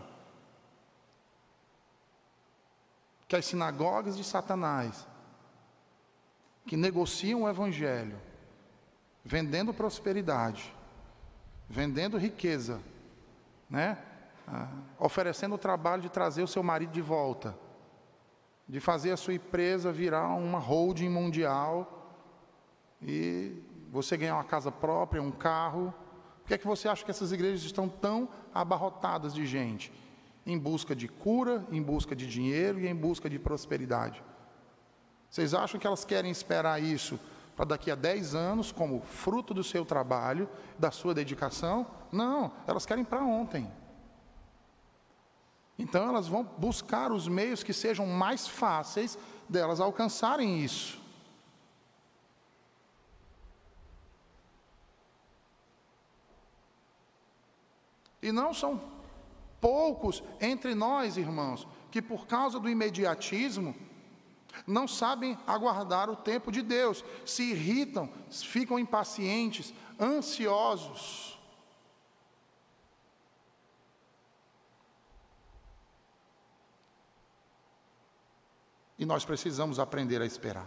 que 3.26 3.34
as 3.34 3.46
sinagogas 3.46 4.14
de 4.14 4.22
Satanás, 4.22 5.08
que 6.66 6.76
negociam 6.76 7.44
o 7.44 7.48
Evangelho, 7.48 8.20
vendendo 9.24 9.72
prosperidade, 9.72 10.70
vendendo 11.66 12.18
riqueza, 12.18 12.78
né? 13.70 13.96
Ah, 14.46 14.68
oferecendo 14.98 15.54
o 15.54 15.58
trabalho 15.58 16.02
de 16.02 16.10
trazer 16.10 16.42
o 16.42 16.46
seu 16.46 16.62
marido 16.62 16.92
de 16.92 17.00
volta, 17.00 17.56
de 18.68 18.80
fazer 18.80 19.12
a 19.12 19.16
sua 19.16 19.32
empresa 19.32 19.90
virar 19.90 20.28
uma 20.34 20.58
holding 20.58 21.08
mundial 21.08 22.20
e 23.00 23.62
você 23.90 24.14
ganhar 24.14 24.34
uma 24.34 24.44
casa 24.44 24.70
própria, 24.70 25.22
um 25.22 25.32
carro. 25.32 25.94
Por 26.44 26.48
que 26.48 26.54
é 26.54 26.58
que 26.58 26.66
você 26.66 26.86
acha 26.88 27.02
que 27.02 27.10
essas 27.10 27.32
igrejas 27.32 27.62
estão 27.62 27.88
tão 27.88 28.28
abarrotadas 28.52 29.32
de 29.32 29.46
gente? 29.46 29.90
Em 30.44 30.58
busca 30.58 30.94
de 30.94 31.08
cura, 31.08 31.66
em 31.72 31.82
busca 31.82 32.14
de 32.14 32.26
dinheiro 32.26 32.78
e 32.80 32.86
em 32.86 32.94
busca 32.94 33.30
de 33.30 33.38
prosperidade. 33.38 34.22
Vocês 35.30 35.54
acham 35.54 35.80
que 35.80 35.86
elas 35.86 36.04
querem 36.04 36.30
esperar 36.30 36.82
isso 36.82 37.18
para 37.56 37.64
daqui 37.64 37.90
a 37.90 37.94
10 37.94 38.34
anos, 38.34 38.70
como 38.70 39.00
fruto 39.00 39.54
do 39.54 39.64
seu 39.64 39.86
trabalho, 39.86 40.46
da 40.78 40.90
sua 40.90 41.14
dedicação. 41.14 41.86
Não, 42.12 42.52
elas 42.66 42.84
querem 42.84 43.06
para 43.06 43.24
ontem. 43.24 43.72
Então 45.78 46.06
elas 46.06 46.28
vão 46.28 46.44
buscar 46.58 47.10
os 47.10 47.26
meios 47.26 47.62
que 47.62 47.72
sejam 47.72 48.06
mais 48.06 48.46
fáceis 48.46 49.18
delas 49.48 49.80
alcançarem 49.80 50.62
isso. 50.62 51.02
E 58.24 58.32
não 58.32 58.54
são 58.54 58.80
poucos 59.60 60.22
entre 60.40 60.74
nós, 60.74 61.18
irmãos, 61.18 61.68
que 61.90 62.00
por 62.00 62.26
causa 62.26 62.58
do 62.58 62.70
imediatismo 62.70 63.76
não 64.66 64.88
sabem 64.88 65.38
aguardar 65.46 66.08
o 66.08 66.16
tempo 66.16 66.50
de 66.50 66.62
Deus, 66.62 67.04
se 67.26 67.42
irritam, 67.50 68.10
ficam 68.30 68.78
impacientes, 68.78 69.74
ansiosos. 70.00 71.38
E 78.98 79.04
nós 79.04 79.22
precisamos 79.26 79.78
aprender 79.78 80.22
a 80.22 80.24
esperar. 80.24 80.66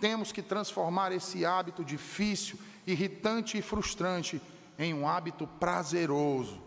Temos 0.00 0.32
que 0.32 0.42
transformar 0.42 1.12
esse 1.12 1.46
hábito 1.46 1.84
difícil, 1.84 2.58
irritante 2.84 3.56
e 3.56 3.62
frustrante 3.62 4.42
em 4.78 4.92
um 4.92 5.08
hábito 5.08 5.46
prazeroso, 5.46 6.62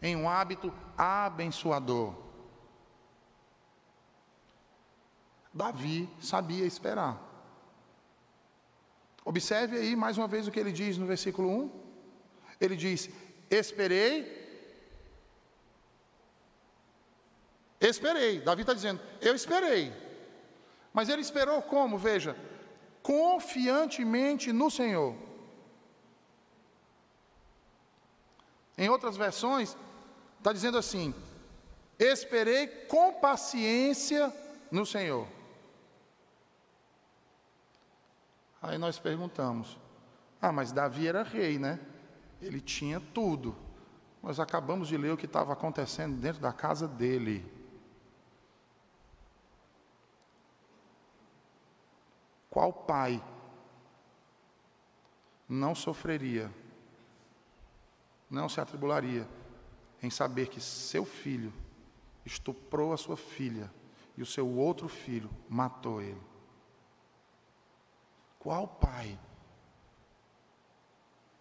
em 0.00 0.16
um 0.16 0.28
hábito 0.28 0.72
abençoador. 0.96 2.14
Davi 5.52 6.08
sabia 6.20 6.64
esperar. 6.64 7.20
Observe 9.24 9.76
aí 9.76 9.94
mais 9.94 10.16
uma 10.16 10.26
vez 10.26 10.46
o 10.46 10.50
que 10.50 10.60
ele 10.60 10.72
diz 10.72 10.96
no 10.96 11.06
versículo 11.06 11.48
1. 11.48 11.70
Ele 12.60 12.76
diz: 12.76 13.10
Esperei. 13.50 14.38
Esperei. 17.80 18.40
Davi 18.40 18.62
está 18.62 18.74
dizendo: 18.74 19.00
Eu 19.20 19.34
esperei. 19.34 19.92
Mas 20.92 21.08
ele 21.08 21.20
esperou 21.20 21.60
como? 21.62 21.98
Veja, 21.98 22.36
confiantemente 23.02 24.52
no 24.52 24.70
Senhor. 24.70 25.14
Em 28.80 28.88
outras 28.88 29.14
versões, 29.14 29.76
está 30.38 30.54
dizendo 30.54 30.78
assim: 30.78 31.14
Esperei 31.98 32.66
com 32.66 33.12
paciência 33.12 34.34
no 34.70 34.86
Senhor. 34.86 35.28
Aí 38.62 38.78
nós 38.78 38.98
perguntamos: 38.98 39.76
Ah, 40.40 40.50
mas 40.50 40.72
Davi 40.72 41.06
era 41.06 41.22
rei, 41.22 41.58
né? 41.58 41.78
Ele 42.40 42.58
tinha 42.58 42.98
tudo. 42.98 43.54
Nós 44.22 44.40
acabamos 44.40 44.88
de 44.88 44.96
ler 44.96 45.12
o 45.12 45.16
que 45.16 45.26
estava 45.26 45.52
acontecendo 45.52 46.18
dentro 46.18 46.40
da 46.40 46.52
casa 46.52 46.88
dele. 46.88 47.44
Qual 52.48 52.72
pai 52.72 53.22
não 55.46 55.74
sofreria 55.74 56.50
não 58.30 58.48
se 58.48 58.60
atribularia 58.60 59.28
em 60.02 60.08
saber 60.08 60.48
que 60.48 60.60
seu 60.60 61.04
filho 61.04 61.52
estuprou 62.24 62.92
a 62.92 62.96
sua 62.96 63.16
filha 63.16 63.70
e 64.16 64.22
o 64.22 64.26
seu 64.26 64.48
outro 64.48 64.88
filho 64.88 65.28
matou 65.48 66.00
ele. 66.00 66.20
Qual 68.38 68.66
pai 68.66 69.18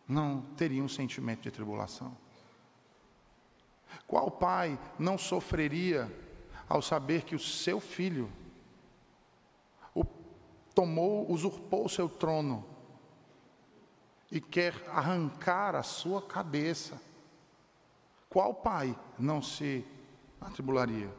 não 0.08 0.42
teria 0.58 0.84
um 0.84 0.90
sentimento 0.90 1.44
de 1.44 1.52
tribulação? 1.52 2.18
Qual 4.08 4.32
pai 4.32 4.78
não 4.98 5.18
sofreria 5.18 6.12
ao 6.68 6.82
saber 6.82 7.24
que 7.24 7.36
o 7.36 7.40
seu 7.40 7.80
filho 7.80 8.32
o 9.94 10.04
tomou, 10.74 11.30
usurpou 11.32 11.86
o 11.86 11.90
seu 11.90 12.10
trono 12.10 12.66
e 14.32 14.40
quer 14.40 14.76
arrancar 14.90 15.76
a 15.76 15.84
sua 15.84 16.22
cabeça, 16.22 17.02
qual 18.30 18.54
pai 18.54 18.96
não 19.18 19.42
se 19.42 19.86
atribularia? 20.40 21.10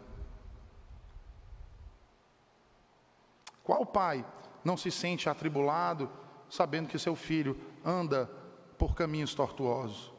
Qual 3.65 3.85
pai 3.85 4.25
não 4.65 4.77
se 4.77 4.91
sente 4.91 5.29
atribulado 5.29 6.11
sabendo 6.49 6.89
que 6.89 6.99
seu 6.99 7.17
filho 7.17 7.61
anda 7.85 8.27
por 8.79 8.95
caminhos 8.95 9.35
tortuosos? 9.35 10.13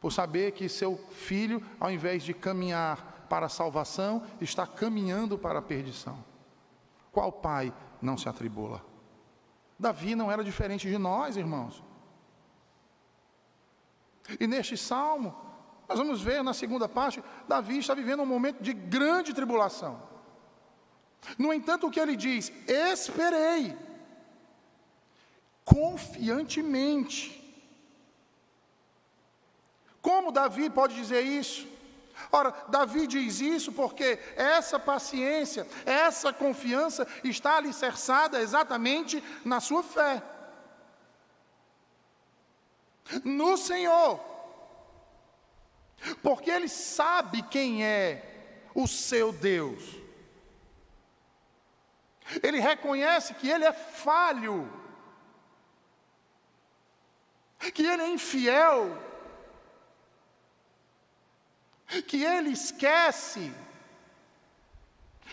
Por 0.00 0.12
saber 0.12 0.52
que 0.52 0.68
seu 0.68 0.96
filho, 1.10 1.64
ao 1.80 1.90
invés 1.90 2.22
de 2.22 2.34
caminhar 2.34 3.26
para 3.28 3.46
a 3.46 3.48
salvação, 3.48 4.22
está 4.40 4.66
caminhando 4.66 5.36
para 5.36 5.58
a 5.58 5.62
perdição. 5.62 6.24
Qual 7.12 7.32
pai 7.32 7.72
não 8.00 8.16
se 8.16 8.28
atribula? 8.28 8.84
Davi 9.78 10.14
não 10.14 10.30
era 10.30 10.42
diferente 10.42 10.88
de 10.88 10.98
nós, 10.98 11.36
irmãos. 11.36 11.82
E 14.40 14.46
neste 14.46 14.76
salmo, 14.76 15.34
nós 15.88 15.98
vamos 15.98 16.20
ver 16.20 16.42
na 16.42 16.52
segunda 16.52 16.88
parte, 16.88 17.22
Davi 17.46 17.78
está 17.78 17.94
vivendo 17.94 18.22
um 18.22 18.26
momento 18.26 18.62
de 18.62 18.72
grande 18.72 19.32
tribulação. 19.32 20.02
No 21.38 21.52
entanto, 21.52 21.86
o 21.86 21.90
que 21.90 22.00
ele 22.00 22.16
diz? 22.16 22.52
Esperei, 22.66 23.76
confiantemente. 25.64 27.20
Como 30.02 30.32
Davi 30.32 30.68
pode 30.70 30.94
dizer 30.94 31.22
isso? 31.22 31.66
Ora, 32.30 32.54
Davi 32.68 33.06
diz 33.06 33.40
isso 33.40 33.72
porque 33.72 34.18
essa 34.36 34.78
paciência, 34.78 35.66
essa 35.86 36.32
confiança 36.32 37.06
está 37.24 37.56
alicerçada 37.56 38.40
exatamente 38.40 39.22
na 39.44 39.60
sua 39.60 39.82
fé. 39.82 40.22
No 43.24 43.56
Senhor. 43.56 44.20
Porque 46.22 46.50
ele 46.50 46.68
sabe 46.68 47.42
quem 47.42 47.84
é 47.84 48.60
o 48.74 48.86
seu 48.86 49.32
Deus. 49.32 49.82
Ele 52.42 52.60
reconhece 52.60 53.34
que 53.34 53.48
ele 53.48 53.64
é 53.64 53.72
falho, 53.72 54.70
que 57.72 57.82
ele 57.86 58.02
é 58.02 58.10
infiel, 58.10 59.07
que 62.06 62.22
ele 62.22 62.50
esquece, 62.50 63.52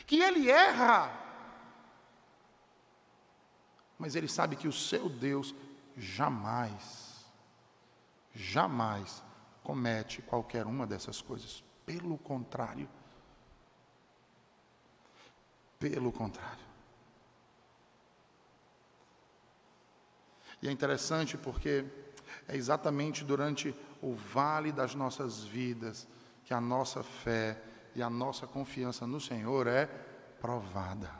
que 0.07 0.21
ele 0.21 0.49
erra. 0.49 1.11
Mas 3.97 4.15
ele 4.15 4.27
sabe 4.27 4.55
que 4.55 4.67
o 4.67 4.73
seu 4.73 5.09
Deus 5.09 5.53
jamais, 5.97 7.25
jamais 8.33 9.23
comete 9.63 10.21
qualquer 10.21 10.65
uma 10.65 10.85
dessas 10.85 11.21
coisas. 11.21 11.63
Pelo 11.85 12.17
contrário. 12.17 12.89
Pelo 15.79 16.11
contrário. 16.11 16.65
E 20.61 20.67
é 20.67 20.71
interessante 20.71 21.37
porque 21.37 21.85
é 22.47 22.55
exatamente 22.55 23.23
durante 23.23 23.75
o 24.01 24.13
vale 24.13 24.71
das 24.71 24.95
nossas 24.95 25.43
vidas 25.43 26.07
que 26.45 26.53
a 26.53 26.61
nossa 26.61 27.03
fé 27.03 27.59
e 27.95 28.03
a 28.03 28.09
nossa 28.09 28.45
confiança 28.45 29.07
no 29.07 29.19
Senhor 29.19 29.65
é 29.67 29.87
provada. 30.39 31.11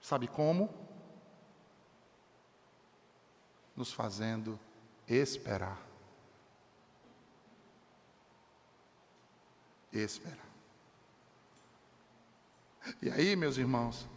Sabe 0.00 0.28
como? 0.28 0.72
Nos 3.74 3.92
fazendo 3.92 4.58
esperar. 5.08 5.78
Esperar. 9.92 10.46
E 13.02 13.10
aí, 13.10 13.34
meus 13.34 13.58
irmãos, 13.58 14.08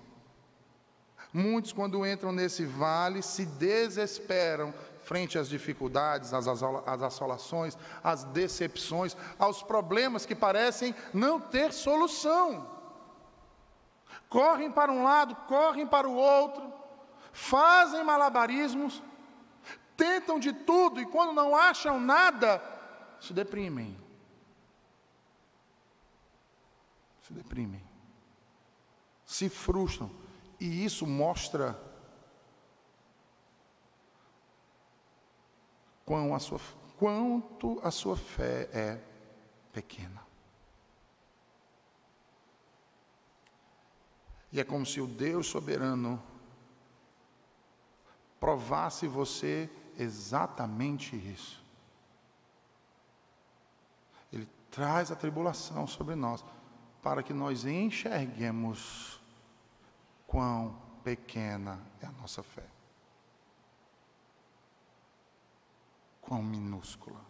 muitos, 1.34 1.74
quando 1.74 2.06
entram 2.06 2.32
nesse 2.32 2.64
vale, 2.64 3.24
se 3.24 3.46
desesperam 3.46 4.74
frente 5.04 5.38
às 5.38 5.50
dificuldades, 5.50 6.34
às, 6.34 6.48
assolações, 6.48 7.78
às 8.04 8.24
decepções, 8.24 9.16
aos 9.38 9.62
problemas 9.62 10.26
que 10.26 10.36
parecem 10.36 10.96
não 11.14 11.40
ter 11.40 11.74
solução. 11.74 12.68
Correm 14.30 14.72
para 14.72 14.92
um 14.92 15.04
lado, 15.04 15.36
correm 15.48 15.86
para 15.86 16.08
o 16.08 16.16
outro, 16.16 16.74
fazem 17.32 18.04
malabarismos, 18.04 19.04
tentam 19.96 20.40
de 20.40 20.54
tudo 20.54 21.00
e 21.00 21.06
quando 21.06 21.34
não 21.34 21.56
acham 21.56 22.00
nada, 22.00 22.62
se 23.20 23.34
deprimem. 23.34 23.98
Se 27.22 27.34
deprimem. 27.34 27.84
Se 29.26 29.50
frustram. 29.50 30.10
E 30.60 30.84
isso 30.84 31.06
mostra 31.06 31.80
quão 36.06 36.34
a 36.34 36.40
sua, 36.40 36.60
quanto 36.98 37.80
a 37.84 37.92
sua 37.92 38.16
fé 38.16 38.70
é 38.74 39.00
pequena. 39.72 40.22
E 44.52 44.60
é 44.60 44.64
como 44.64 44.86
se 44.86 45.02
o 45.02 45.08
Deus 45.08 45.48
soberano 45.48 46.22
provasse 48.40 49.08
você 49.08 49.70
exatamente 49.98 51.16
isso. 51.16 51.64
Ele 54.32 54.48
traz 54.70 55.12
a 55.12 55.16
tribulação 55.16 55.88
sobre 55.88 56.14
nós 56.14 56.44
para 57.02 57.24
que 57.24 57.34
nós 57.34 57.66
enxerguemos 57.66 59.20
quão 60.28 60.76
pequena 61.04 61.80
é 62.02 62.06
a 62.06 62.12
nossa 62.12 62.44
fé. 62.44 62.73
Quão 66.24 66.42
minúscula. 66.42 67.22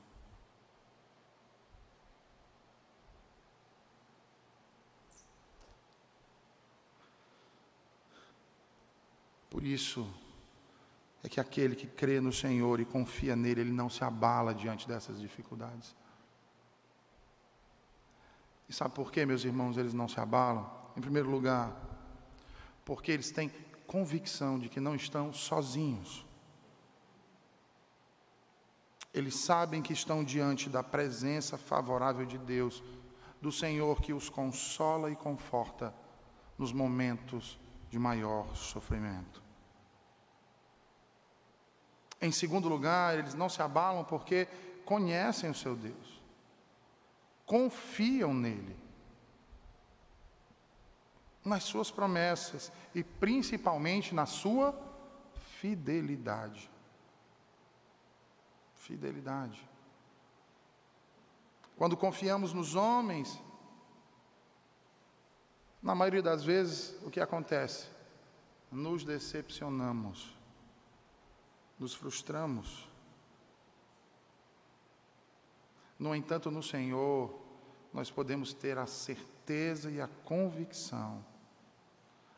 Por 9.50 9.64
isso, 9.64 10.12
é 11.24 11.30
que 11.30 11.40
aquele 11.40 11.76
que 11.76 11.88
crê 11.88 12.20
no 12.20 12.34
Senhor 12.34 12.80
e 12.80 12.86
confia 12.86 13.36
nele, 13.36 13.62
ele 13.62 13.72
não 13.72 13.90
se 13.90 14.04
abala 14.04 14.54
diante 14.54 14.88
dessas 14.88 15.20
dificuldades. 15.20 15.96
E 18.68 18.74
sabe 18.74 18.96
por 18.96 19.12
que, 19.12 19.26
meus 19.26 19.46
irmãos, 19.46 19.78
eles 19.78 19.94
não 19.94 20.08
se 20.10 20.20
abalam? 20.20 20.70
Em 20.98 21.02
primeiro 21.02 21.30
lugar, 21.30 21.72
porque 22.84 23.12
eles 23.12 23.32
têm 23.32 23.50
convicção 23.86 24.58
de 24.58 24.70
que 24.70 24.80
não 24.80 24.96
estão 24.96 25.32
sozinhos. 25.32 26.26
Eles 29.14 29.36
sabem 29.36 29.82
que 29.82 29.94
estão 29.94 30.24
diante 30.24 30.70
da 30.70 30.82
presença 30.82 31.58
favorável 31.58 32.26
de 32.26 32.38
Deus, 32.38 32.82
do 33.40 33.52
Senhor 33.52 34.02
que 34.02 34.12
os 34.12 34.30
consola 34.30 35.12
e 35.12 35.16
conforta 35.16 35.94
nos 36.58 36.72
momentos 36.72 37.60
de 37.90 38.00
maior 38.00 38.56
sofrimento. 38.56 39.44
Em 42.20 42.32
segundo 42.32 42.68
lugar, 42.68 43.20
eles 43.20 43.34
não 43.36 43.50
se 43.50 43.62
abalam 43.62 44.04
porque 44.04 44.48
conhecem 44.86 45.50
o 45.50 45.54
seu 45.54 45.76
Deus, 45.76 46.22
confiam 47.46 48.34
nele, 48.34 48.76
nas 51.44 51.64
suas 51.66 51.92
promessas 51.92 52.72
e 52.96 53.04
principalmente 53.04 54.16
na 54.16 54.26
sua 54.26 54.74
fidelidade. 55.60 56.73
Fidelidade. 58.86 59.68
Quando 61.76 61.98
confiamos 61.98 62.54
nos 62.54 62.76
homens, 62.76 63.42
na 65.82 65.96
maioria 65.96 66.22
das 66.22 66.44
vezes, 66.44 66.96
o 67.04 67.10
que 67.10 67.20
acontece? 67.20 67.88
Nos 68.72 69.04
decepcionamos 69.04 70.34
nos 71.84 71.94
frustramos. 71.94 72.88
No 76.00 76.16
entanto, 76.16 76.50
no 76.50 76.64
Senhor, 76.64 77.38
nós 77.94 78.10
podemos 78.10 78.54
ter 78.54 78.78
a 78.78 78.86
certeza 78.86 79.92
e 79.92 80.02
a 80.02 80.08
convicção 80.08 81.24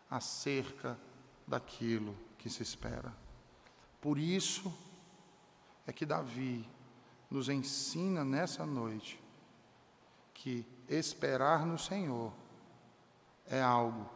acerca 0.09 0.97
daquilo 1.47 2.15
que 2.37 2.49
se 2.49 2.63
espera. 2.63 3.13
Por 4.01 4.17
isso 4.17 4.75
é 5.87 5.93
que 5.93 6.05
Davi 6.05 6.67
nos 7.29 7.49
ensina 7.49 8.23
nessa 8.23 8.65
noite 8.65 9.21
que 10.33 10.65
esperar 10.87 11.65
no 11.65 11.77
Senhor 11.77 12.31
é 13.47 13.61
algo 13.61 14.09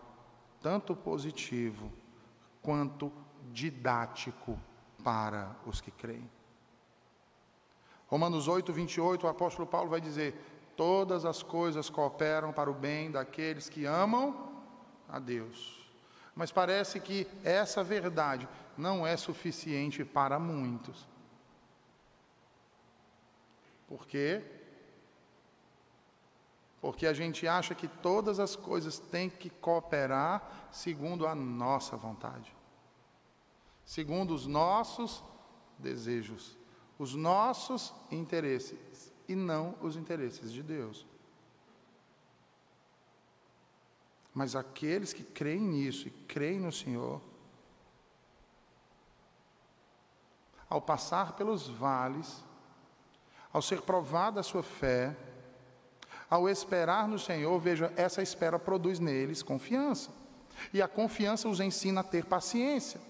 tanto 0.62 0.96
positivo 0.96 1.92
quanto 2.62 3.12
didático 3.52 4.60
para 5.04 5.56
os 5.66 5.80
que 5.80 5.92
creem. 5.92 6.30
Romanos 8.08 8.48
8, 8.48 8.74
28, 8.74 9.26
o 9.26 9.30
apóstolo 9.30 9.68
Paulo 9.68 9.90
vai 9.90 10.02
dizer: 10.02 10.36
Todas 10.76 11.26
as 11.26 11.44
coisas 11.44 11.90
cooperam 11.90 12.52
para 12.52 12.70
o 12.70 12.74
bem 12.74 13.12
daqueles 13.12 13.70
que 13.70 13.86
amam 13.86 14.52
a 15.08 15.20
Deus. 15.20 15.80
Mas 16.36 16.52
parece 16.52 17.00
que 17.00 17.28
essa 17.44 17.84
verdade 17.84 18.48
não 18.78 19.06
é 19.06 19.16
suficiente 19.18 20.06
para 20.06 20.40
muitos. 20.40 21.08
Por 23.89 24.08
quê? 24.08 24.41
Porque 26.80 27.06
a 27.06 27.13
gente 27.13 27.45
acha 27.45 27.75
que 27.75 27.89
todas 27.89 28.39
as 28.39 28.56
coisas 28.56 28.97
têm 28.97 29.30
que 29.30 29.49
cooperar 29.49 30.69
segundo 30.71 31.28
a 31.28 31.36
nossa 31.36 31.97
vontade 31.97 32.58
segundo 33.89 34.36
os 34.36 34.45
nossos 34.45 35.23
desejos, 35.80 36.56
os 36.99 37.15
nossos 37.15 37.91
interesses 38.12 39.12
e 39.28 39.34
não 39.34 39.73
os 39.82 39.95
interesses 39.95 40.54
de 40.54 40.62
Deus. 40.62 41.08
Mas 44.32 44.56
aqueles 44.56 45.12
que 45.12 45.23
creem 45.23 45.62
nisso 45.62 46.08
e 46.08 46.12
creem 46.12 46.60
no 46.60 46.71
Senhor, 46.71 47.19
ao 50.69 50.80
passar 50.80 51.36
pelos 51.36 51.67
vales, 51.67 52.43
ao 53.52 53.62
ser 53.62 53.82
provada 53.82 54.40
a 54.40 54.44
sua 54.44 54.64
fé, 54.64 55.16
ao 56.30 56.48
esperar 56.48 57.08
no 57.08 57.18
Senhor, 57.18 57.60
veja, 57.60 57.92
essa 57.96 58.22
espera 58.22 58.60
produz 58.60 59.00
neles 59.00 59.42
confiança. 59.42 60.12
E 60.74 60.82
a 60.82 60.88
confiança 60.88 61.50
os 61.50 61.60
ensina 61.60 62.02
a 62.02 62.04
ter 62.04 62.26
paciência 62.26 63.02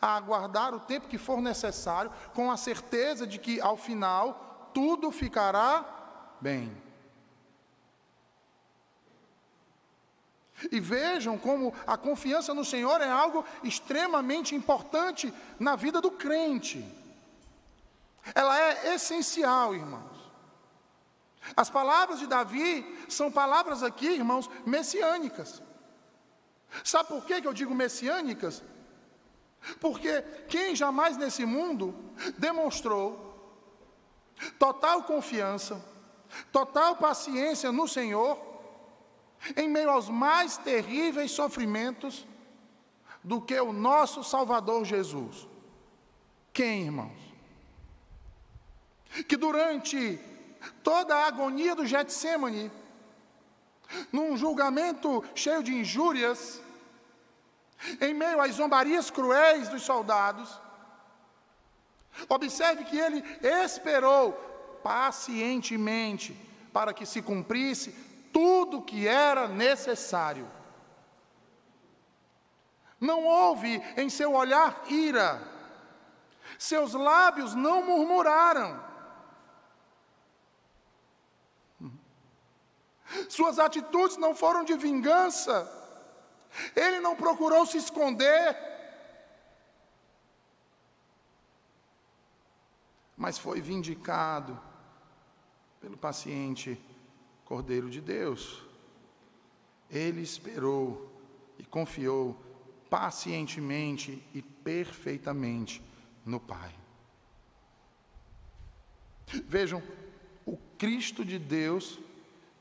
a 0.00 0.16
aguardar 0.16 0.74
o 0.74 0.80
tempo 0.80 1.08
que 1.08 1.18
for 1.18 1.40
necessário, 1.40 2.12
com 2.34 2.50
a 2.50 2.56
certeza 2.56 3.26
de 3.26 3.38
que 3.38 3.60
ao 3.60 3.76
final 3.76 4.70
tudo 4.74 5.10
ficará 5.10 5.84
bem. 6.40 6.70
E 10.70 10.78
vejam 10.78 11.38
como 11.38 11.72
a 11.86 11.96
confiança 11.96 12.52
no 12.52 12.64
Senhor 12.64 13.00
é 13.00 13.08
algo 13.08 13.44
extremamente 13.64 14.54
importante 14.54 15.32
na 15.58 15.74
vida 15.74 16.00
do 16.00 16.10
crente. 16.10 16.84
Ela 18.34 18.58
é 18.60 18.94
essencial, 18.94 19.74
irmãos. 19.74 20.10
As 21.56 21.70
palavras 21.70 22.18
de 22.18 22.26
Davi 22.26 22.84
são 23.08 23.30
palavras 23.30 23.82
aqui, 23.82 24.06
irmãos, 24.06 24.48
messiânicas. 24.64 25.62
Sabe 26.84 27.08
por 27.08 27.24
que 27.24 27.34
eu 27.44 27.52
digo 27.52 27.74
messiânicas? 27.74 28.62
Porque 29.80 30.22
quem 30.48 30.74
jamais 30.74 31.16
nesse 31.16 31.44
mundo 31.44 31.94
demonstrou 32.38 33.28
total 34.58 35.02
confiança, 35.02 35.84
total 36.52 36.96
paciência 36.96 37.72
no 37.72 37.88
Senhor, 37.88 38.38
em 39.56 39.68
meio 39.68 39.90
aos 39.90 40.08
mais 40.08 40.56
terríveis 40.56 41.30
sofrimentos, 41.32 42.26
do 43.22 43.40
que 43.40 43.58
o 43.60 43.72
nosso 43.72 44.24
Salvador 44.24 44.84
Jesus? 44.84 45.46
Quem, 46.52 46.84
irmãos? 46.84 47.29
Que 49.26 49.36
durante 49.36 50.20
toda 50.82 51.16
a 51.16 51.26
agonia 51.26 51.74
do 51.74 51.86
Getsemane, 51.86 52.70
num 54.12 54.36
julgamento 54.36 55.24
cheio 55.34 55.62
de 55.62 55.74
injúrias, 55.74 56.62
em 58.00 58.14
meio 58.14 58.40
às 58.40 58.54
zombarias 58.54 59.10
cruéis 59.10 59.68
dos 59.68 59.82
soldados, 59.82 60.60
observe 62.28 62.84
que 62.84 62.98
ele 62.98 63.24
esperou 63.40 64.32
pacientemente 64.82 66.36
para 66.72 66.92
que 66.92 67.04
se 67.04 67.20
cumprisse 67.20 67.92
tudo 68.32 68.78
o 68.78 68.82
que 68.82 69.08
era 69.08 69.48
necessário. 69.48 70.48
Não 73.00 73.24
houve 73.24 73.82
em 73.96 74.10
seu 74.10 74.34
olhar 74.34 74.84
ira, 74.88 75.42
seus 76.58 76.92
lábios 76.92 77.54
não 77.54 77.82
murmuraram, 77.82 78.89
suas 83.28 83.58
atitudes 83.58 84.16
não 84.16 84.34
foram 84.34 84.64
de 84.64 84.76
vingança, 84.76 85.68
ele 86.74 87.00
não 87.00 87.16
procurou 87.16 87.64
se 87.66 87.76
esconder, 87.76 88.56
mas 93.16 93.38
foi 93.38 93.60
vindicado 93.60 94.58
pelo 95.80 95.96
paciente 95.96 96.80
Cordeiro 97.44 97.90
de 97.90 98.00
Deus. 98.00 98.62
Ele 99.90 100.22
esperou 100.22 101.10
e 101.58 101.64
confiou 101.64 102.40
pacientemente 102.88 104.22
e 104.32 104.40
perfeitamente 104.40 105.82
no 106.24 106.38
Pai. 106.38 106.74
Vejam, 109.46 109.82
o 110.46 110.56
Cristo 110.78 111.24
de 111.24 111.38
Deus, 111.38 111.98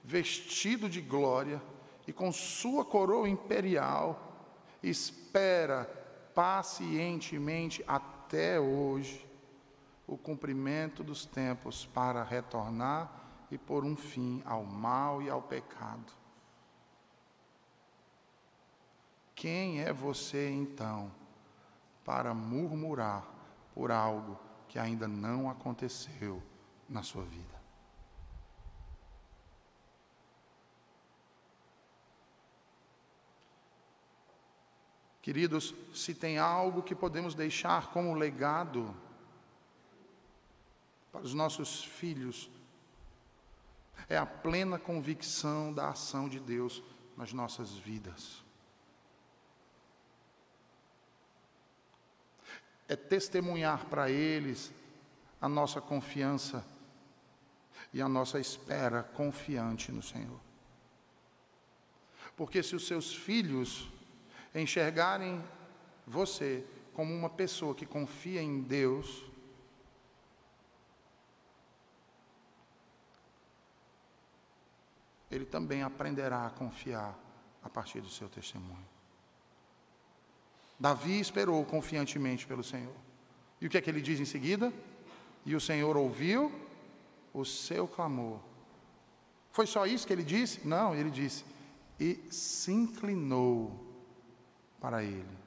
vestido 0.09 0.89
de 0.89 1.01
glória 1.01 1.61
e 2.07 2.11
com 2.11 2.31
sua 2.31 2.83
coroa 2.83 3.29
imperial, 3.29 4.19
espera 4.81 5.85
pacientemente 6.33 7.83
até 7.87 8.59
hoje 8.59 9.23
o 10.07 10.17
cumprimento 10.17 11.03
dos 11.03 11.27
tempos 11.27 11.85
para 11.85 12.23
retornar 12.23 13.45
e 13.51 13.57
pôr 13.57 13.85
um 13.85 13.95
fim 13.95 14.41
ao 14.45 14.63
mal 14.63 15.21
e 15.21 15.29
ao 15.29 15.43
pecado. 15.43 16.11
Quem 19.35 19.79
é 19.79 19.93
você 19.93 20.49
então 20.49 21.11
para 22.03 22.33
murmurar 22.33 23.27
por 23.75 23.91
algo 23.91 24.39
que 24.67 24.79
ainda 24.79 25.07
não 25.07 25.51
aconteceu 25.51 26.41
na 26.89 27.03
sua 27.03 27.23
vida? 27.25 27.58
Queridos, 35.29 35.75
se 35.93 36.15
tem 36.15 36.39
algo 36.39 36.81
que 36.81 36.95
podemos 36.95 37.35
deixar 37.35 37.91
como 37.91 38.15
legado 38.15 38.95
para 41.11 41.21
os 41.21 41.35
nossos 41.35 41.83
filhos, 41.83 42.49
é 44.09 44.17
a 44.17 44.25
plena 44.25 44.79
convicção 44.79 45.71
da 45.71 45.89
ação 45.89 46.27
de 46.27 46.39
Deus 46.39 46.81
nas 47.15 47.31
nossas 47.31 47.73
vidas. 47.73 48.43
é 52.87 52.95
testemunhar 52.95 53.85
para 53.85 54.09
eles 54.09 54.73
a 55.39 55.47
nossa 55.47 55.79
confiança 55.79 56.65
e 57.93 58.01
a 58.01 58.09
nossa 58.09 58.39
espera 58.39 59.03
confiante 59.03 59.91
no 59.91 60.01
Senhor. 60.01 60.39
Porque 62.35 62.63
se 62.63 62.75
os 62.75 62.87
seus 62.87 63.13
filhos 63.13 63.91
enxergarem 64.53 65.43
você 66.05 66.65
como 66.93 67.13
uma 67.13 67.29
pessoa 67.29 67.75
que 67.75 67.85
confia 67.85 68.41
em 68.41 68.61
Deus, 68.61 69.23
ele 75.29 75.45
também 75.45 75.83
aprenderá 75.83 76.47
a 76.47 76.49
confiar 76.49 77.17
a 77.63 77.69
partir 77.69 78.01
do 78.01 78.09
seu 78.09 78.27
testemunho. 78.27 78.87
Davi 80.79 81.19
esperou 81.19 81.63
confiantemente 81.65 82.47
pelo 82.47 82.63
Senhor. 82.63 82.95
E 83.61 83.67
o 83.67 83.69
que 83.69 83.77
é 83.77 83.81
que 83.81 83.89
ele 83.89 84.01
diz 84.01 84.19
em 84.19 84.25
seguida? 84.25 84.73
E 85.45 85.53
o 85.55 85.61
Senhor 85.61 85.95
ouviu 85.97 86.51
o 87.33 87.43
seu 87.45 87.87
clamor. 87.87 88.39
Foi 89.51 89.67
só 89.67 89.85
isso 89.85 90.07
que 90.07 90.13
ele 90.13 90.23
disse? 90.23 90.65
Não, 90.65 90.95
ele 90.95 91.09
disse: 91.09 91.43
e 91.99 92.19
se 92.29 92.71
inclinou 92.71 93.88
para 94.79 95.03
ele. 95.03 95.37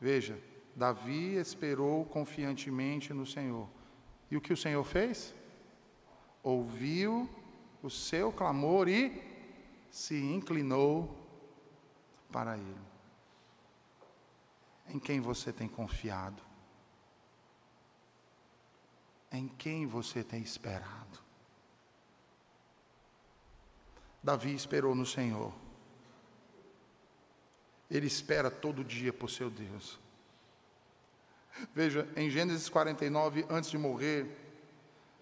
Veja, 0.00 0.38
Davi 0.74 1.36
esperou 1.36 2.04
confiantemente 2.06 3.12
no 3.12 3.26
Senhor. 3.26 3.68
E 4.30 4.36
o 4.36 4.40
que 4.40 4.52
o 4.52 4.56
Senhor 4.56 4.82
fez? 4.82 5.34
Ouviu 6.42 7.28
o 7.82 7.90
seu 7.90 8.32
clamor 8.32 8.88
e 8.88 9.22
se 9.90 10.18
inclinou 10.18 11.14
para 12.30 12.56
ele. 12.56 12.92
Em 14.88 14.98
quem 14.98 15.20
você 15.20 15.52
tem 15.52 15.68
confiado? 15.68 16.42
Em 19.30 19.46
quem 19.48 19.86
você 19.86 20.24
tem 20.24 20.42
esperado? 20.42 21.20
Davi 24.22 24.54
esperou 24.54 24.94
no 24.94 25.04
Senhor. 25.04 25.61
Ele 27.92 28.06
espera 28.06 28.50
todo 28.50 28.82
dia 28.82 29.12
por 29.12 29.28
seu 29.28 29.50
Deus. 29.50 30.00
Veja, 31.74 32.08
em 32.16 32.30
Gênesis 32.30 32.70
49, 32.70 33.44
antes 33.50 33.70
de 33.70 33.76
morrer, 33.76 34.34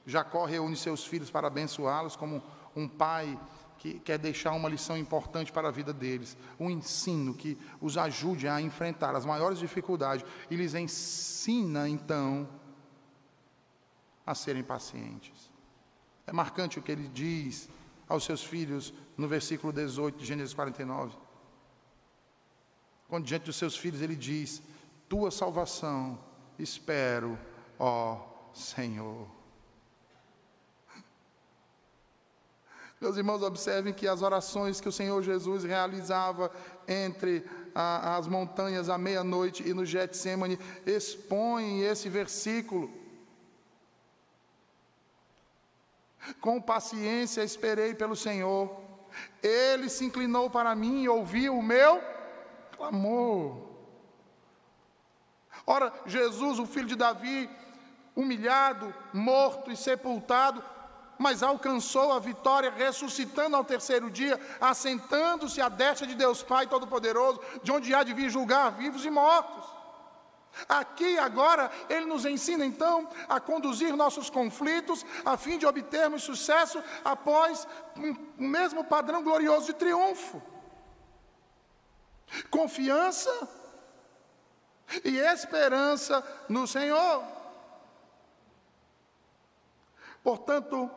Jacó 0.06 0.44
reúne 0.44 0.76
seus 0.76 1.04
filhos 1.04 1.32
para 1.32 1.48
abençoá-los 1.48 2.14
como 2.14 2.40
um 2.76 2.86
pai 2.86 3.36
que 3.76 3.98
quer 3.98 4.18
deixar 4.18 4.52
uma 4.52 4.68
lição 4.68 4.96
importante 4.96 5.50
para 5.50 5.66
a 5.66 5.72
vida 5.72 5.92
deles, 5.92 6.36
um 6.60 6.70
ensino 6.70 7.34
que 7.34 7.58
os 7.80 7.98
ajude 7.98 8.46
a 8.46 8.60
enfrentar 8.60 9.16
as 9.16 9.26
maiores 9.26 9.58
dificuldades 9.58 10.24
e 10.48 10.54
lhes 10.54 10.74
ensina 10.74 11.88
então 11.88 12.48
a 14.24 14.32
serem 14.32 14.62
pacientes. 14.62 15.50
É 16.24 16.32
marcante 16.32 16.78
o 16.78 16.82
que 16.82 16.92
ele 16.92 17.08
diz 17.08 17.68
aos 18.08 18.24
seus 18.24 18.44
filhos 18.44 18.94
no 19.16 19.26
versículo 19.26 19.72
18 19.72 20.18
de 20.18 20.24
Gênesis 20.24 20.54
49. 20.54 21.29
Quando 23.10 23.26
diante 23.26 23.46
dos 23.46 23.56
seus 23.56 23.76
filhos 23.76 24.00
ele 24.00 24.14
diz: 24.14 24.62
Tua 25.08 25.32
salvação 25.32 26.16
espero, 26.56 27.36
ó 27.76 28.20
Senhor. 28.54 29.26
Meus 33.00 33.16
irmãos, 33.16 33.42
observem 33.42 33.92
que 33.92 34.06
as 34.06 34.22
orações 34.22 34.80
que 34.80 34.88
o 34.88 34.92
Senhor 34.92 35.20
Jesus 35.22 35.64
realizava 35.64 36.52
entre 36.86 37.44
a, 37.74 38.16
as 38.16 38.28
montanhas 38.28 38.88
à 38.88 38.96
meia-noite 38.96 39.68
e 39.68 39.74
no 39.74 39.84
Getsemane 39.84 40.58
expõem 40.86 41.82
esse 41.82 42.08
versículo. 42.08 42.92
Com 46.40 46.60
paciência 46.60 47.42
esperei 47.42 47.94
pelo 47.94 48.14
Senhor, 48.14 48.80
ele 49.42 49.88
se 49.88 50.04
inclinou 50.04 50.48
para 50.48 50.76
mim 50.76 51.02
e 51.02 51.08
ouviu 51.08 51.56
o 51.58 51.62
meu 51.62 52.09
clamor. 52.80 53.68
Ora, 55.66 55.92
Jesus, 56.06 56.58
o 56.58 56.66
filho 56.66 56.86
de 56.86 56.96
Davi, 56.96 57.48
humilhado, 58.16 58.94
morto 59.12 59.70
e 59.70 59.76
sepultado, 59.76 60.64
mas 61.18 61.42
alcançou 61.42 62.12
a 62.12 62.18
vitória, 62.18 62.70
ressuscitando 62.70 63.54
ao 63.54 63.62
terceiro 63.62 64.10
dia, 64.10 64.40
assentando-se 64.58 65.60
à 65.60 65.68
destra 65.68 66.06
de 66.06 66.14
Deus 66.14 66.42
Pai 66.42 66.66
Todo-Poderoso, 66.66 67.38
de 67.62 67.70
onde 67.70 67.94
há 67.94 68.02
de 68.02 68.14
vir 68.14 68.30
julgar 68.30 68.70
vivos 68.70 69.04
e 69.04 69.10
mortos. 69.10 69.68
Aqui 70.66 71.18
agora 71.18 71.70
ele 71.90 72.06
nos 72.06 72.24
ensina 72.24 72.64
então 72.64 73.08
a 73.28 73.38
conduzir 73.38 73.94
nossos 73.94 74.30
conflitos 74.30 75.04
a 75.24 75.36
fim 75.36 75.58
de 75.58 75.66
obtermos 75.66 76.22
sucesso 76.22 76.82
após 77.04 77.68
o 77.96 78.44
um 78.44 78.48
mesmo 78.48 78.82
padrão 78.82 79.22
glorioso 79.22 79.66
de 79.66 79.74
triunfo. 79.74 80.42
Confiança 82.50 83.48
e 85.04 85.18
esperança 85.18 86.24
no 86.48 86.66
Senhor. 86.66 87.24
Portanto, 90.22 90.90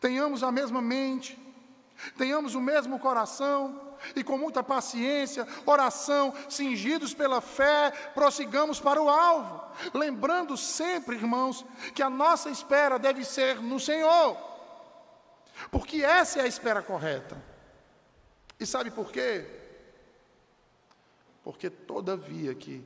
tenhamos 0.00 0.42
a 0.42 0.52
mesma 0.52 0.80
mente, 0.80 1.38
tenhamos 2.16 2.54
o 2.54 2.60
mesmo 2.60 2.98
coração 2.98 3.96
e 4.14 4.22
com 4.22 4.36
muita 4.38 4.62
paciência, 4.62 5.46
oração, 5.64 6.32
cingidos 6.48 7.14
pela 7.14 7.40
fé, 7.40 7.90
prossigamos 8.14 8.78
para 8.78 9.02
o 9.02 9.08
alvo, 9.08 9.60
lembrando 9.94 10.56
sempre, 10.56 11.16
irmãos, 11.16 11.64
que 11.94 12.02
a 12.02 12.10
nossa 12.10 12.50
espera 12.50 12.98
deve 12.98 13.24
ser 13.24 13.60
no 13.60 13.80
Senhor, 13.80 14.36
porque 15.70 16.04
essa 16.04 16.40
é 16.40 16.42
a 16.42 16.46
espera 16.46 16.82
correta. 16.82 17.55
E 18.58 18.66
sabe 18.66 18.90
por 18.90 19.12
quê? 19.12 19.44
Porque 21.44 21.68
todavia 21.68 22.54
que 22.54 22.82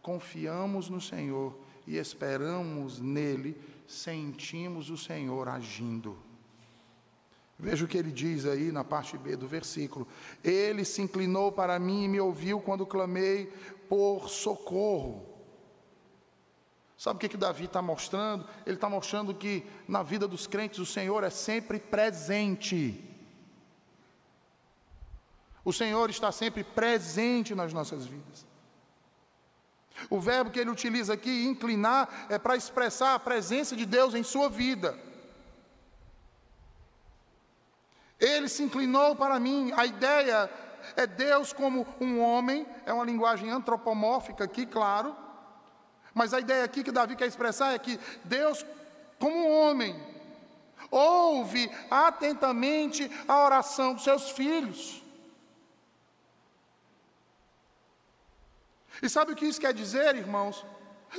confiamos 0.00 0.88
no 0.88 1.00
Senhor 1.00 1.58
e 1.86 1.96
esperamos 1.96 3.00
nele, 3.00 3.60
sentimos 3.86 4.90
o 4.90 4.96
Senhor 4.96 5.48
agindo. 5.48 6.18
Veja 7.58 7.84
o 7.84 7.88
que 7.88 7.98
ele 7.98 8.12
diz 8.12 8.46
aí 8.46 8.70
na 8.70 8.84
parte 8.84 9.18
B 9.18 9.34
do 9.34 9.48
versículo. 9.48 10.06
Ele 10.44 10.84
se 10.84 11.02
inclinou 11.02 11.50
para 11.50 11.78
mim 11.78 12.04
e 12.04 12.08
me 12.08 12.20
ouviu 12.20 12.60
quando 12.60 12.86
clamei 12.86 13.52
por 13.88 14.28
socorro. 14.28 15.26
Sabe 16.96 17.16
o 17.16 17.20
que, 17.20 17.28
que 17.28 17.36
Davi 17.36 17.64
está 17.64 17.82
mostrando? 17.82 18.46
Ele 18.64 18.76
está 18.76 18.88
mostrando 18.88 19.34
que 19.34 19.64
na 19.88 20.02
vida 20.02 20.28
dos 20.28 20.46
crentes 20.46 20.78
o 20.78 20.86
Senhor 20.86 21.24
é 21.24 21.30
sempre 21.30 21.80
presente. 21.80 23.04
O 25.68 25.72
Senhor 25.80 26.08
está 26.08 26.32
sempre 26.32 26.64
presente 26.64 27.54
nas 27.54 27.74
nossas 27.74 28.06
vidas. 28.06 28.46
O 30.08 30.18
verbo 30.18 30.50
que 30.50 30.58
ele 30.58 30.70
utiliza 30.70 31.12
aqui, 31.12 31.44
inclinar, 31.44 32.26
é 32.30 32.38
para 32.38 32.56
expressar 32.56 33.12
a 33.12 33.18
presença 33.18 33.76
de 33.76 33.84
Deus 33.84 34.14
em 34.14 34.22
sua 34.22 34.48
vida. 34.48 34.98
Ele 38.18 38.48
se 38.48 38.62
inclinou 38.62 39.14
para 39.14 39.38
mim. 39.38 39.70
A 39.76 39.84
ideia 39.84 40.50
é 40.96 41.06
Deus 41.06 41.52
como 41.52 41.86
um 42.00 42.18
homem, 42.18 42.66
é 42.86 42.92
uma 42.94 43.04
linguagem 43.04 43.50
antropomórfica 43.50 44.44
aqui, 44.44 44.64
claro, 44.64 45.14
Mas 46.14 46.32
a 46.32 46.40
ideia 46.40 46.64
aqui 46.64 46.82
que 46.82 46.90
Davi 46.90 47.14
quer 47.14 47.26
expressar 47.26 47.74
é 47.74 47.78
que 47.78 48.00
Deus, 48.24 48.64
como 49.18 49.36
um 49.36 49.52
homem, 49.60 49.94
ouve 50.90 51.70
atentamente 51.90 53.10
a 53.28 53.44
oração 53.44 53.92
dos 53.92 54.04
seus 54.04 54.30
filhos. 54.30 55.06
E 59.02 59.08
sabe 59.08 59.32
o 59.32 59.36
que 59.36 59.46
isso 59.46 59.60
quer 59.60 59.72
dizer, 59.72 60.16
irmãos? 60.16 60.64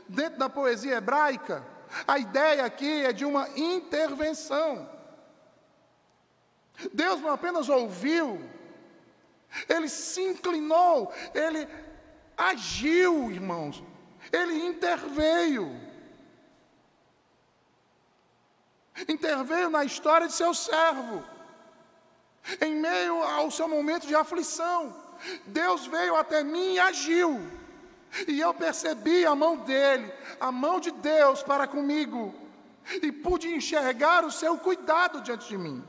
Dentro 0.08 0.38
da 0.40 0.50
poesia 0.50 0.98
hebraica, 0.98 1.66
a 2.08 2.18
ideia 2.18 2.66
aqui 2.66 3.06
é 3.06 3.12
de 3.14 3.26
uma 3.26 3.48
intervenção. 3.58 4.90
Deus 6.94 7.20
não 7.20 7.32
apenas 7.32 7.68
ouviu, 7.68 8.40
ele 9.68 9.90
se 9.90 10.22
inclinou, 10.22 11.12
ele 11.34 11.68
agiu, 12.38 13.32
irmãos, 13.32 13.84
ele 14.32 14.66
interveio. 14.66 15.90
Interveio 19.08 19.70
na 19.70 19.84
história 19.84 20.28
de 20.28 20.34
seu 20.34 20.54
servo, 20.54 21.24
em 22.62 22.76
meio 22.76 23.24
ao 23.24 23.50
seu 23.50 23.68
momento 23.68 24.08
de 24.08 24.16
aflição. 24.16 24.96
Deus 25.46 25.86
veio 25.86 26.16
até 26.16 26.44
mim 26.44 26.76
e 26.76 26.80
agiu, 26.80 27.59
e 28.28 28.40
eu 28.40 28.54
percebi 28.54 29.26
a 29.26 29.36
mão 29.36 29.58
dele, 29.58 30.12
a 30.40 30.52
mão 30.52 30.80
de 30.80 30.92
Deus 30.92 31.44
para 31.44 31.68
comigo, 31.68 32.34
e 33.02 33.12
pude 33.12 33.48
enxergar 33.48 34.26
o 34.26 34.32
seu 34.32 34.58
cuidado 34.58 35.22
diante 35.22 35.48
de 35.48 35.58
mim. 35.58 35.84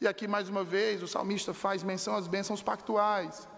E 0.00 0.06
aqui 0.06 0.28
mais 0.28 0.48
uma 0.48 0.62
vez 0.62 1.02
o 1.02 1.08
salmista 1.08 1.52
faz 1.52 1.82
menção 1.82 2.16
às 2.16 2.28
bênçãos 2.28 2.62
pactuais. 2.62 3.48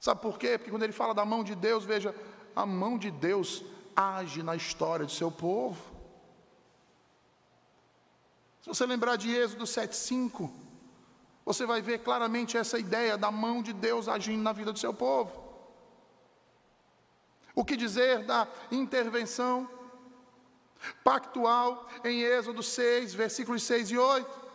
Sabe 0.00 0.20
por 0.20 0.38
quê? 0.38 0.56
Porque 0.56 0.70
quando 0.70 0.82
ele 0.82 0.92
fala 0.92 1.14
da 1.14 1.24
mão 1.24 1.42
de 1.42 1.54
Deus, 1.54 1.84
veja, 1.84 2.14
a 2.54 2.64
mão 2.64 2.96
de 2.96 3.10
Deus 3.10 3.64
age 3.94 4.42
na 4.42 4.54
história 4.56 5.04
do 5.04 5.12
seu 5.12 5.30
povo. 5.30 5.82
Se 8.62 8.68
você 8.68 8.84
lembrar 8.84 9.16
de 9.16 9.34
Êxodo 9.34 9.64
7,5, 9.64 10.50
você 11.46 11.64
vai 11.64 11.80
ver 11.80 12.00
claramente 12.00 12.58
essa 12.58 12.76
ideia 12.76 13.16
da 13.16 13.30
mão 13.30 13.62
de 13.62 13.72
Deus 13.72 14.08
agindo 14.08 14.42
na 14.42 14.52
vida 14.52 14.72
do 14.72 14.80
seu 14.80 14.92
povo. 14.92 15.46
O 17.54 17.64
que 17.64 17.76
dizer 17.76 18.24
da 18.24 18.48
intervenção 18.70 19.70
pactual 21.04 21.88
em 22.04 22.22
Êxodo 22.22 22.64
6, 22.64 23.14
versículos 23.14 23.62
6 23.62 23.92
e 23.92 23.96
8? 23.96 24.46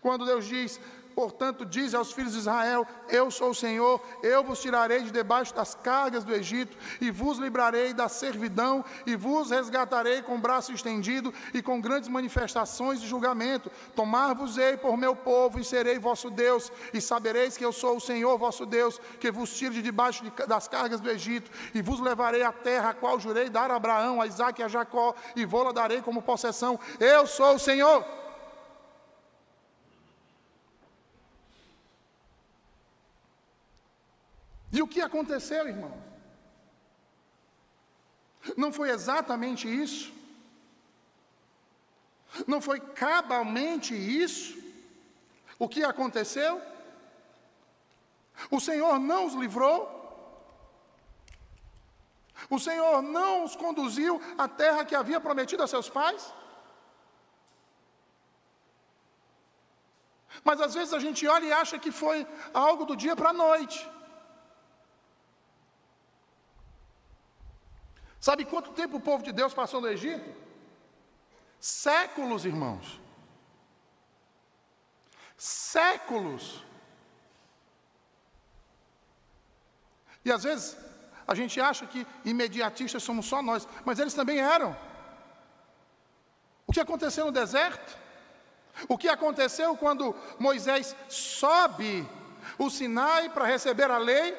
Quando 0.00 0.24
Deus 0.24 0.46
diz: 0.46 0.80
Portanto, 1.18 1.66
diz 1.66 1.94
aos 1.94 2.12
filhos 2.12 2.34
de 2.34 2.38
Israel: 2.38 2.86
Eu 3.08 3.28
sou 3.28 3.50
o 3.50 3.54
Senhor, 3.54 4.00
eu 4.22 4.44
vos 4.44 4.60
tirarei 4.60 5.02
de 5.02 5.10
debaixo 5.10 5.52
das 5.52 5.74
cargas 5.74 6.22
do 6.22 6.32
Egito, 6.32 6.78
e 7.00 7.10
vos 7.10 7.38
livrarei 7.38 7.92
da 7.92 8.08
servidão, 8.08 8.84
e 9.04 9.16
vos 9.16 9.50
resgatarei 9.50 10.22
com 10.22 10.40
braço 10.40 10.72
estendido 10.72 11.34
e 11.52 11.60
com 11.60 11.80
grandes 11.80 12.08
manifestações 12.08 13.00
de 13.00 13.08
julgamento. 13.08 13.68
Tomar-vos-ei 13.96 14.76
por 14.76 14.96
meu 14.96 15.16
povo, 15.16 15.58
e 15.58 15.64
serei 15.64 15.98
vosso 15.98 16.30
Deus, 16.30 16.70
e 16.94 17.00
sabereis 17.00 17.56
que 17.56 17.64
eu 17.64 17.72
sou 17.72 17.96
o 17.96 18.00
Senhor 18.00 18.38
vosso 18.38 18.64
Deus, 18.64 19.00
que 19.18 19.32
vos 19.32 19.52
tiro 19.52 19.74
de 19.74 19.82
debaixo 19.82 20.22
de, 20.22 20.30
das 20.46 20.68
cargas 20.68 21.00
do 21.00 21.10
Egito, 21.10 21.50
e 21.74 21.82
vos 21.82 21.98
levarei 21.98 22.44
à 22.44 22.52
terra 22.52 22.90
a 22.90 22.94
qual 22.94 23.18
jurei 23.18 23.50
dar 23.50 23.72
a 23.72 23.74
Abraão, 23.74 24.22
a 24.22 24.26
Isaque 24.28 24.62
e 24.62 24.64
a 24.64 24.68
Jacó, 24.68 25.16
e 25.34 25.44
vou-la 25.44 25.72
darei 25.72 26.00
como 26.00 26.22
possessão. 26.22 26.78
Eu 27.00 27.26
sou 27.26 27.56
o 27.56 27.58
Senhor. 27.58 28.27
E 34.72 34.82
o 34.82 34.88
que 34.88 35.00
aconteceu, 35.00 35.66
irmãos? 35.66 36.08
Não 38.56 38.72
foi 38.72 38.90
exatamente 38.90 39.66
isso? 39.68 40.12
Não 42.46 42.60
foi 42.60 42.78
cabalmente 42.80 43.94
isso? 43.94 44.56
O 45.58 45.68
que 45.68 45.82
aconteceu? 45.82 46.60
O 48.50 48.60
Senhor 48.60 48.98
não 48.98 49.26
os 49.26 49.34
livrou? 49.34 49.78
O 52.48 52.58
Senhor 52.58 53.02
não 53.02 53.44
os 53.44 53.56
conduziu 53.56 54.20
à 54.36 54.46
terra 54.46 54.84
que 54.84 54.94
havia 54.94 55.20
prometido 55.20 55.62
a 55.62 55.66
seus 55.66 55.88
pais? 55.88 56.32
Mas 60.44 60.60
às 60.60 60.74
vezes 60.74 60.94
a 60.94 61.00
gente 61.00 61.26
olha 61.26 61.46
e 61.46 61.52
acha 61.52 61.78
que 61.78 61.90
foi 61.90 62.26
algo 62.54 62.84
do 62.84 62.94
dia 62.94 63.16
para 63.16 63.30
a 63.30 63.32
noite. 63.32 63.78
Sabe 68.20 68.44
quanto 68.44 68.72
tempo 68.72 68.96
o 68.96 69.00
povo 69.00 69.22
de 69.22 69.32
Deus 69.32 69.54
passou 69.54 69.80
no 69.80 69.88
Egito? 69.88 70.34
Séculos, 71.60 72.44
irmãos. 72.44 73.00
Séculos. 75.36 76.64
E 80.24 80.32
às 80.32 80.42
vezes 80.42 80.76
a 81.26 81.34
gente 81.34 81.60
acha 81.60 81.86
que 81.86 82.06
imediatistas 82.24 83.02
somos 83.02 83.26
só 83.26 83.40
nós, 83.42 83.68
mas 83.84 83.98
eles 83.98 84.14
também 84.14 84.40
eram. 84.40 84.76
O 86.66 86.72
que 86.72 86.80
aconteceu 86.80 87.26
no 87.26 87.32
deserto? 87.32 87.96
O 88.88 88.98
que 88.98 89.08
aconteceu 89.08 89.76
quando 89.76 90.14
Moisés 90.38 90.94
sobe 91.08 92.06
o 92.58 92.68
Sinai 92.70 93.30
para 93.30 93.46
receber 93.46 93.90
a 93.90 93.98
lei? 93.98 94.36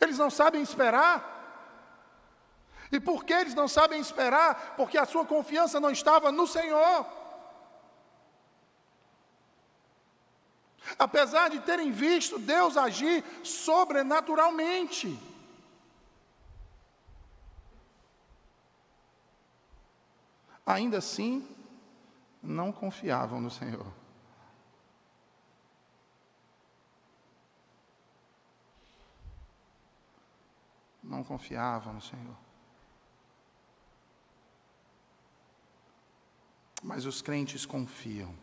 Eles 0.00 0.18
não 0.18 0.30
sabem 0.30 0.62
esperar. 0.62 1.37
E 2.90 2.98
por 2.98 3.24
que 3.24 3.32
eles 3.32 3.54
não 3.54 3.68
sabem 3.68 4.00
esperar? 4.00 4.74
Porque 4.76 4.96
a 4.96 5.04
sua 5.04 5.24
confiança 5.26 5.78
não 5.78 5.90
estava 5.90 6.32
no 6.32 6.46
Senhor. 6.46 7.06
Apesar 10.98 11.50
de 11.50 11.60
terem 11.60 11.90
visto 11.90 12.38
Deus 12.38 12.76
agir 12.76 13.22
sobrenaturalmente. 13.44 15.18
Ainda 20.64 20.98
assim, 20.98 21.46
não 22.42 22.72
confiavam 22.72 23.40
no 23.40 23.50
Senhor. 23.50 23.86
Não 31.02 31.24
confiavam 31.24 31.94
no 31.94 32.02
Senhor. 32.02 32.47
Mas 36.82 37.06
os 37.06 37.20
crentes 37.20 37.66
confiam. 37.66 38.34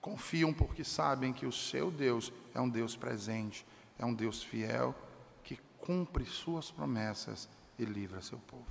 Confiam 0.00 0.52
porque 0.52 0.84
sabem 0.84 1.32
que 1.32 1.46
o 1.46 1.52
seu 1.52 1.90
Deus 1.90 2.32
é 2.54 2.60
um 2.60 2.68
Deus 2.68 2.96
presente, 2.96 3.66
é 3.98 4.04
um 4.04 4.14
Deus 4.14 4.42
fiel, 4.42 4.94
que 5.42 5.58
cumpre 5.78 6.24
suas 6.24 6.70
promessas 6.70 7.48
e 7.78 7.84
livra 7.84 8.22
seu 8.22 8.38
povo. 8.38 8.66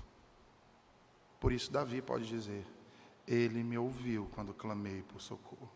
Por 1.40 1.52
isso, 1.52 1.72
Davi 1.72 2.02
pode 2.02 2.28
dizer: 2.28 2.66
Ele 3.28 3.64
me 3.64 3.78
ouviu 3.78 4.30
quando 4.34 4.54
clamei 4.54 5.04
por 5.04 5.22
socorro. 5.22 5.70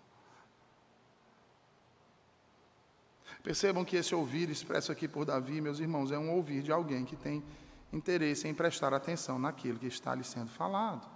Percebam 3.44 3.84
que 3.84 3.96
esse 3.96 4.14
ouvir 4.14 4.50
expresso 4.50 4.92
aqui 4.92 5.08
por 5.08 5.26
Davi, 5.26 5.62
meus 5.62 5.80
irmãos, 5.80 6.12
é 6.12 6.18
um 6.18 6.32
ouvir 6.32 6.62
de 6.62 6.72
alguém 6.72 7.04
que 7.04 7.16
tem 7.16 7.44
interesse 7.92 8.48
em 8.48 8.54
prestar 8.54 8.94
atenção 8.94 9.38
naquilo 9.38 9.80
que 9.80 9.88
está 9.88 10.16
lhe 10.16 10.24
sendo 10.24 10.50
falado. 10.50 11.08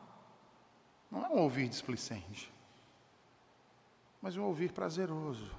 Não 1.10 1.26
é 1.26 1.30
um 1.30 1.40
ouvir 1.40 1.70
displicente, 1.70 2.54
mas 4.22 4.36
um 4.36 4.44
ouvir 4.44 4.72
prazeroso. 4.74 5.50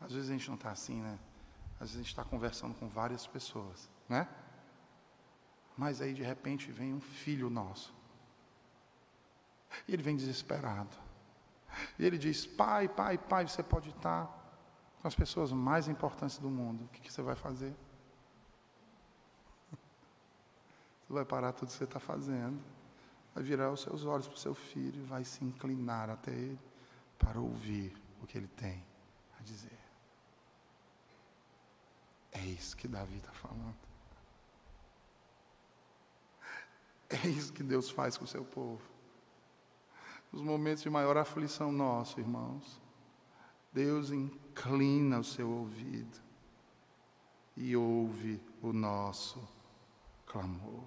Às 0.00 0.12
vezes 0.12 0.30
a 0.30 0.32
gente 0.32 0.48
não 0.48 0.56
está 0.56 0.70
assim, 0.70 1.00
né? 1.00 1.18
Às 1.74 1.88
vezes 1.90 1.94
a 1.94 1.98
gente 1.98 2.08
está 2.08 2.24
conversando 2.24 2.74
com 2.74 2.88
várias 2.88 3.26
pessoas, 3.26 3.88
né? 4.08 4.28
Mas 5.76 6.00
aí 6.00 6.14
de 6.14 6.22
repente 6.22 6.70
vem 6.70 6.94
um 6.94 7.00
filho 7.00 7.50
nosso. 7.50 7.94
E 9.86 9.92
ele 9.92 10.02
vem 10.02 10.16
desesperado. 10.16 10.96
E 11.98 12.04
ele 12.04 12.16
diz: 12.16 12.46
Pai, 12.46 12.88
pai, 12.88 13.18
pai, 13.18 13.46
você 13.46 13.62
pode 13.62 13.90
estar 13.90 14.45
com 15.06 15.08
as 15.08 15.14
pessoas 15.14 15.52
mais 15.52 15.86
importantes 15.86 16.36
do 16.36 16.50
mundo, 16.50 16.82
o 16.82 16.88
que, 16.88 17.00
que 17.00 17.12
você 17.12 17.22
vai 17.22 17.36
fazer? 17.36 17.72
Você 21.06 21.12
vai 21.12 21.24
parar 21.24 21.52
tudo 21.52 21.68
que 21.68 21.74
você 21.74 21.84
está 21.84 22.00
fazendo, 22.00 22.60
vai 23.32 23.44
virar 23.44 23.70
os 23.70 23.82
seus 23.82 24.04
olhos 24.04 24.26
para 24.26 24.34
o 24.34 24.38
seu 24.40 24.52
filho 24.52 25.00
e 25.00 25.06
vai 25.06 25.22
se 25.22 25.44
inclinar 25.44 26.10
até 26.10 26.32
ele 26.32 26.58
para 27.16 27.38
ouvir 27.38 27.96
o 28.20 28.26
que 28.26 28.36
ele 28.36 28.48
tem 28.48 28.84
a 29.38 29.42
dizer. 29.44 29.78
É 32.32 32.40
isso 32.40 32.76
que 32.76 32.88
Davi 32.88 33.18
está 33.18 33.30
falando. 33.30 33.76
É 37.08 37.28
isso 37.28 37.52
que 37.52 37.62
Deus 37.62 37.88
faz 37.88 38.16
com 38.16 38.24
o 38.24 38.28
seu 38.28 38.44
povo. 38.44 38.82
Nos 40.32 40.42
momentos 40.42 40.82
de 40.82 40.90
maior 40.90 41.16
aflição 41.16 41.70
nossa, 41.70 42.18
irmãos, 42.18 42.84
Deus 43.76 44.10
inclina 44.10 45.18
o 45.18 45.22
seu 45.22 45.50
ouvido 45.50 46.18
e 47.54 47.76
ouve 47.76 48.40
o 48.62 48.72
nosso 48.72 49.46
clamor. 50.24 50.82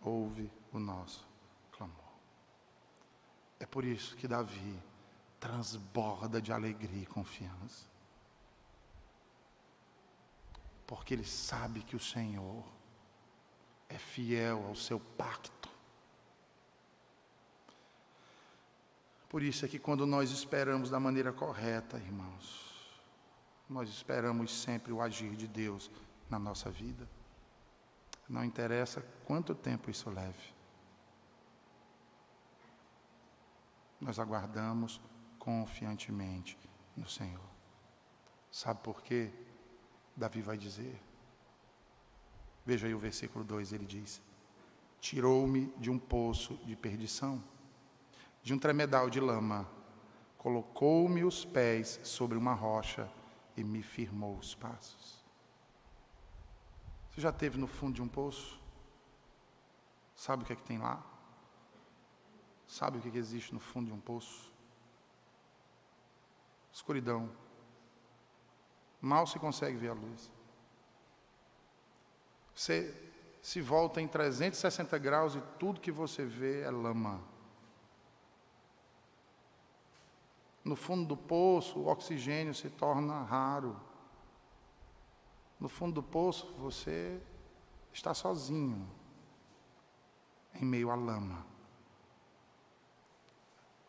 Ouve 0.00 0.50
o 0.72 0.78
nosso 0.78 1.28
clamor. 1.72 2.14
É 3.58 3.66
por 3.66 3.84
isso 3.84 4.16
que 4.16 4.26
Davi 4.26 4.82
transborda 5.38 6.40
de 6.40 6.54
alegria 6.54 7.02
e 7.02 7.06
confiança. 7.06 7.84
Porque 10.86 11.12
ele 11.12 11.26
sabe 11.26 11.82
que 11.82 11.94
o 11.94 12.00
Senhor 12.00 12.64
é 13.90 13.98
fiel 13.98 14.64
ao 14.68 14.74
seu 14.74 14.98
pacto. 14.98 15.69
Por 19.30 19.44
isso 19.44 19.64
é 19.64 19.68
que 19.68 19.78
quando 19.78 20.04
nós 20.04 20.32
esperamos 20.32 20.90
da 20.90 20.98
maneira 20.98 21.32
correta, 21.32 21.96
irmãos, 21.96 23.00
nós 23.68 23.88
esperamos 23.88 24.52
sempre 24.52 24.92
o 24.92 25.00
agir 25.00 25.36
de 25.36 25.46
Deus 25.46 25.88
na 26.28 26.36
nossa 26.36 26.68
vida. 26.68 27.08
Não 28.28 28.44
interessa 28.44 29.00
quanto 29.24 29.54
tempo 29.54 29.88
isso 29.88 30.10
leve. 30.10 30.52
Nós 34.00 34.18
aguardamos 34.18 35.00
confiantemente 35.38 36.58
no 36.96 37.08
Senhor. 37.08 37.48
Sabe 38.50 38.80
por 38.82 39.00
quê? 39.00 39.30
Davi 40.16 40.42
vai 40.42 40.58
dizer. 40.58 41.00
Veja 42.66 42.88
aí 42.88 42.94
o 42.94 42.98
versículo 42.98 43.44
2, 43.44 43.74
ele 43.74 43.86
diz: 43.86 44.20
Tirou-me 45.00 45.72
de 45.78 45.88
um 45.88 46.00
poço 46.00 46.56
de 46.64 46.74
perdição 46.74 47.40
de 48.42 48.54
um 48.54 48.58
tremedal 48.58 49.10
de 49.10 49.20
lama, 49.20 49.68
colocou-me 50.38 51.24
os 51.24 51.44
pés 51.44 52.00
sobre 52.02 52.38
uma 52.38 52.54
rocha 52.54 53.10
e 53.56 53.62
me 53.62 53.82
firmou 53.82 54.36
os 54.36 54.54
passos. 54.54 55.24
Você 57.10 57.20
já 57.20 57.30
esteve 57.30 57.58
no 57.58 57.66
fundo 57.66 57.94
de 57.94 58.02
um 58.02 58.08
poço? 58.08 58.58
Sabe 60.14 60.42
o 60.42 60.46
que 60.46 60.52
é 60.52 60.56
que 60.56 60.62
tem 60.62 60.78
lá? 60.78 61.04
Sabe 62.66 62.98
o 62.98 63.00
que, 63.00 63.08
é 63.08 63.10
que 63.10 63.18
existe 63.18 63.52
no 63.52 63.60
fundo 63.60 63.88
de 63.88 63.92
um 63.92 64.00
poço? 64.00 64.52
Escuridão. 66.72 67.30
Mal 69.00 69.26
se 69.26 69.38
consegue 69.38 69.76
ver 69.76 69.88
a 69.88 69.94
luz. 69.94 70.30
Você 72.54 72.94
se 73.42 73.60
volta 73.60 74.00
em 74.00 74.06
360 74.06 74.98
graus 74.98 75.34
e 75.34 75.40
tudo 75.58 75.80
que 75.80 75.90
você 75.90 76.24
vê 76.24 76.60
é 76.60 76.70
lama. 76.70 77.20
No 80.70 80.76
fundo 80.76 81.04
do 81.04 81.16
poço, 81.16 81.80
o 81.80 81.88
oxigênio 81.88 82.54
se 82.54 82.70
torna 82.70 83.24
raro. 83.24 83.76
No 85.58 85.68
fundo 85.68 85.94
do 85.94 86.02
poço, 86.04 86.54
você 86.56 87.20
está 87.92 88.14
sozinho, 88.14 88.88
em 90.54 90.64
meio 90.64 90.92
à 90.92 90.94
lama. 90.94 91.44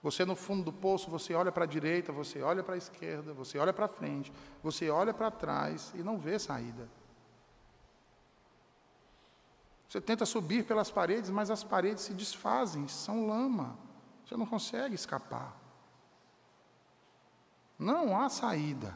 Você 0.01 0.25
no 0.25 0.35
fundo 0.35 0.63
do 0.63 0.73
poço, 0.73 1.07
você 1.07 1.35
olha 1.35 1.51
para 1.51 1.65
a 1.65 1.67
direita, 1.67 2.11
você 2.11 2.41
olha 2.41 2.63
para 2.63 2.73
a 2.73 2.79
esquerda, 2.79 3.31
você 3.31 3.59
olha 3.59 3.71
para 3.71 3.87
frente, 3.87 4.33
você 4.63 4.89
olha 4.89 5.13
para 5.13 5.29
trás 5.29 5.93
e 5.93 5.99
não 5.99 6.17
vê 6.17 6.39
saída. 6.39 6.89
Você 9.87 10.01
tenta 10.01 10.25
subir 10.25 10.65
pelas 10.65 10.89
paredes, 10.89 11.29
mas 11.29 11.51
as 11.51 11.63
paredes 11.63 12.05
se 12.05 12.13
desfazem, 12.15 12.87
são 12.87 13.27
lama. 13.27 13.77
Você 14.25 14.35
não 14.35 14.47
consegue 14.47 14.95
escapar. 14.95 15.60
Não 17.81 18.15
há 18.15 18.29
saída. 18.29 18.95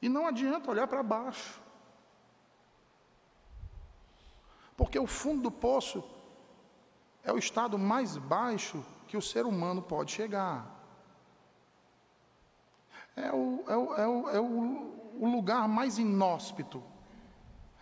E 0.00 0.08
não 0.08 0.28
adianta 0.28 0.70
olhar 0.70 0.86
para 0.86 1.02
baixo. 1.02 1.60
Porque 4.76 4.96
o 4.96 5.08
fundo 5.08 5.42
do 5.42 5.50
poço 5.50 6.04
é 7.24 7.32
o 7.32 7.38
estado 7.38 7.76
mais 7.76 8.16
baixo 8.16 8.84
que 9.08 9.16
o 9.16 9.22
ser 9.22 9.44
humano 9.44 9.82
pode 9.82 10.12
chegar. 10.12 10.70
É 13.16 13.32
o, 13.32 13.64
é 13.66 13.76
o, 13.76 13.94
é 13.96 14.06
o, 14.06 14.30
é 14.30 14.40
o, 14.40 15.26
lugar 15.26 15.66
mais 15.66 15.98
inóspito. 15.98 16.80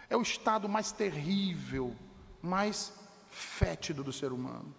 É 0.08 0.16
o 0.16 0.22
estado 0.22 0.70
mais 0.70 0.90
terrível, 0.90 1.94
mais 2.40 2.94
fétido 3.28 4.02
do 4.02 4.12
ser 4.12 4.32
humano. 4.32 4.74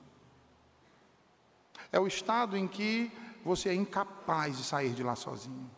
É 1.92 2.00
o 2.00 2.08
estado 2.08 2.58
em 2.58 2.68
que 2.68 3.12
você 3.44 3.70
é 3.70 3.74
incapaz 3.74 4.58
de 4.58 4.64
sair 4.64 4.94
de 4.94 5.04
lá 5.04 5.16
sozinho. 5.16 5.70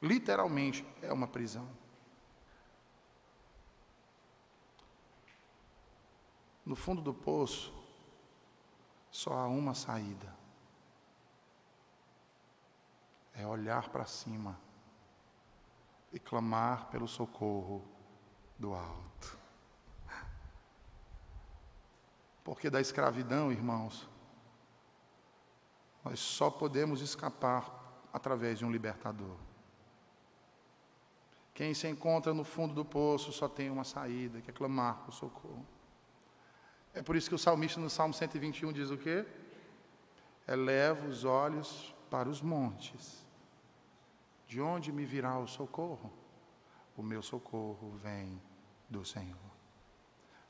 Literalmente 0.00 0.86
é 1.00 1.12
uma 1.12 1.26
prisão. 1.26 1.66
No 6.64 6.76
fundo 6.76 7.00
do 7.00 7.14
poço, 7.14 7.72
só 9.10 9.32
há 9.32 9.46
uma 9.46 9.74
saída. 9.74 10.34
É 13.34 13.46
olhar 13.46 13.88
para 13.88 14.04
cima 14.04 14.58
e 16.12 16.18
clamar 16.18 16.86
pelo 16.86 17.08
socorro 17.08 17.84
do 18.58 18.74
alto. 18.74 19.38
Porque 22.44 22.68
da 22.68 22.80
escravidão, 22.80 23.50
irmãos, 23.50 24.08
nós 26.04 26.20
só 26.20 26.50
podemos 26.50 27.00
escapar 27.00 27.82
através 28.12 28.58
de 28.58 28.64
um 28.64 28.70
libertador. 28.70 29.36
Quem 31.54 31.72
se 31.72 31.88
encontra 31.88 32.34
no 32.34 32.44
fundo 32.44 32.74
do 32.74 32.84
poço 32.84 33.32
só 33.32 33.48
tem 33.48 33.70
uma 33.70 33.84
saída, 33.84 34.40
que 34.40 34.50
é 34.50 34.52
clamar 34.52 34.98
por 35.04 35.12
socorro. 35.12 35.64
É 36.92 37.02
por 37.02 37.16
isso 37.16 37.28
que 37.28 37.34
o 37.34 37.38
salmista 37.38 37.80
no 37.80 37.88
Salmo 37.88 38.12
121 38.12 38.72
diz 38.72 38.90
o 38.90 38.98
quê? 38.98 39.24
Eleva 40.46 41.06
os 41.06 41.24
olhos 41.24 41.94
para 42.10 42.28
os 42.28 42.42
montes. 42.42 43.24
De 44.46 44.60
onde 44.60 44.92
me 44.92 45.04
virá 45.04 45.38
o 45.38 45.46
socorro? 45.46 46.12
O 46.96 47.02
meu 47.02 47.22
socorro 47.22 47.92
vem 48.02 48.40
do 48.88 49.04
Senhor. 49.04 49.53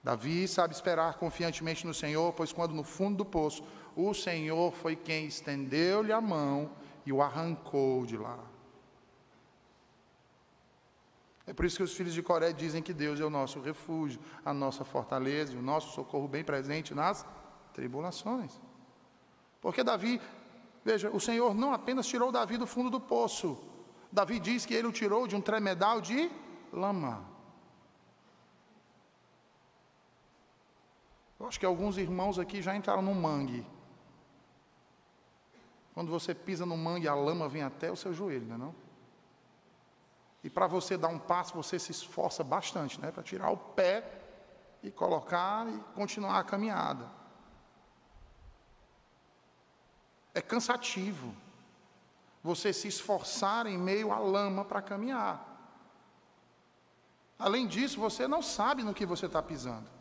Davi 0.05 0.47
sabe 0.47 0.75
esperar 0.75 1.15
confiantemente 1.15 1.87
no 1.87 1.95
Senhor, 1.95 2.31
pois 2.35 2.53
quando 2.53 2.75
no 2.75 2.85
fundo 2.85 3.17
do 3.17 3.25
poço 3.25 3.65
o 3.97 4.13
Senhor 4.13 4.71
foi 4.73 4.95
quem 4.95 5.27
estendeu-lhe 5.27 6.13
a 6.13 6.21
mão 6.21 6.71
e 7.07 7.13
o 7.13 7.23
arrancou 7.23 8.05
de 8.05 8.19
lá. 8.19 8.39
É 11.47 11.55
por 11.55 11.65
isso 11.65 11.79
que 11.79 11.83
os 11.83 11.95
filhos 11.95 12.13
de 12.13 12.23
Coré 12.23 12.53
dizem 12.53 12.83
que 12.83 12.93
Deus 12.93 13.19
é 13.19 13.25
o 13.25 13.31
nosso 13.31 13.61
refúgio, 13.61 14.21
a 14.45 14.53
nossa 14.53 14.85
fortaleza 14.85 15.57
o 15.57 15.63
nosso 15.63 15.95
socorro 15.95 16.29
bem 16.29 16.45
presente 16.45 16.95
nas 16.95 17.25
tribulações. 17.73 18.61
Porque 19.63 19.83
Davi, 19.83 20.21
veja, 20.85 21.11
o 21.11 21.21
Senhor 21.21 21.55
não 21.55 21.73
apenas 21.73 22.07
tirou 22.07 22.31
Davi 22.31 22.59
do 22.59 22.67
fundo 22.67 22.91
do 22.91 23.01
poço, 23.01 23.59
Davi 24.13 24.39
diz 24.39 24.67
que 24.67 24.75
ele 24.75 24.87
o 24.87 24.93
tirou 24.93 25.27
de 25.27 25.35
um 25.35 25.41
tremedal 25.41 26.01
de 26.01 26.31
lama. 26.71 27.34
Eu 31.39 31.47
acho 31.47 31.59
que 31.59 31.67
alguns 31.67 31.99
irmãos 31.99 32.39
aqui 32.39 32.63
já 32.63 32.75
entraram 32.77 33.03
no 33.03 33.15
mangue. 33.15 33.67
Quando 35.93 36.11
você 36.11 36.35
pisa 36.35 36.67
no 36.67 36.77
mangue, 36.77 37.07
a 37.07 37.15
lama 37.15 37.49
vem 37.49 37.63
até 37.63 37.91
o 37.91 37.97
seu 37.97 38.13
joelho, 38.13 38.47
não 38.47 38.55
é 38.55 38.59
não? 38.59 38.75
E 40.43 40.51
para 40.51 40.67
você 40.67 40.99
dar 40.99 41.09
um 41.09 41.19
passo, 41.19 41.55
você 41.55 41.79
se 41.79 41.91
esforça 41.91 42.45
bastante, 42.45 43.01
né? 43.01 43.11
Para 43.11 43.23
tirar 43.23 43.51
o 43.51 43.57
pé 43.57 44.21
e 44.83 44.91
colocar 44.91 45.67
e 45.69 45.79
continuar 45.95 46.39
a 46.39 46.45
caminhada. 46.45 47.11
É 50.35 50.43
cansativo 50.43 51.35
você 52.43 52.73
se 52.75 52.89
esforçar 52.89 53.67
em 53.67 53.79
meio 53.79 54.13
à 54.13 54.19
lama 54.19 54.65
para 54.65 54.83
caminhar. 54.83 55.51
Além 57.39 57.67
disso, 57.67 57.99
você 57.99 58.29
não 58.29 58.43
sabe 58.43 58.83
no 58.83 58.93
que 58.93 59.07
você 59.07 59.25
está 59.27 59.43
pisando. 59.43 59.94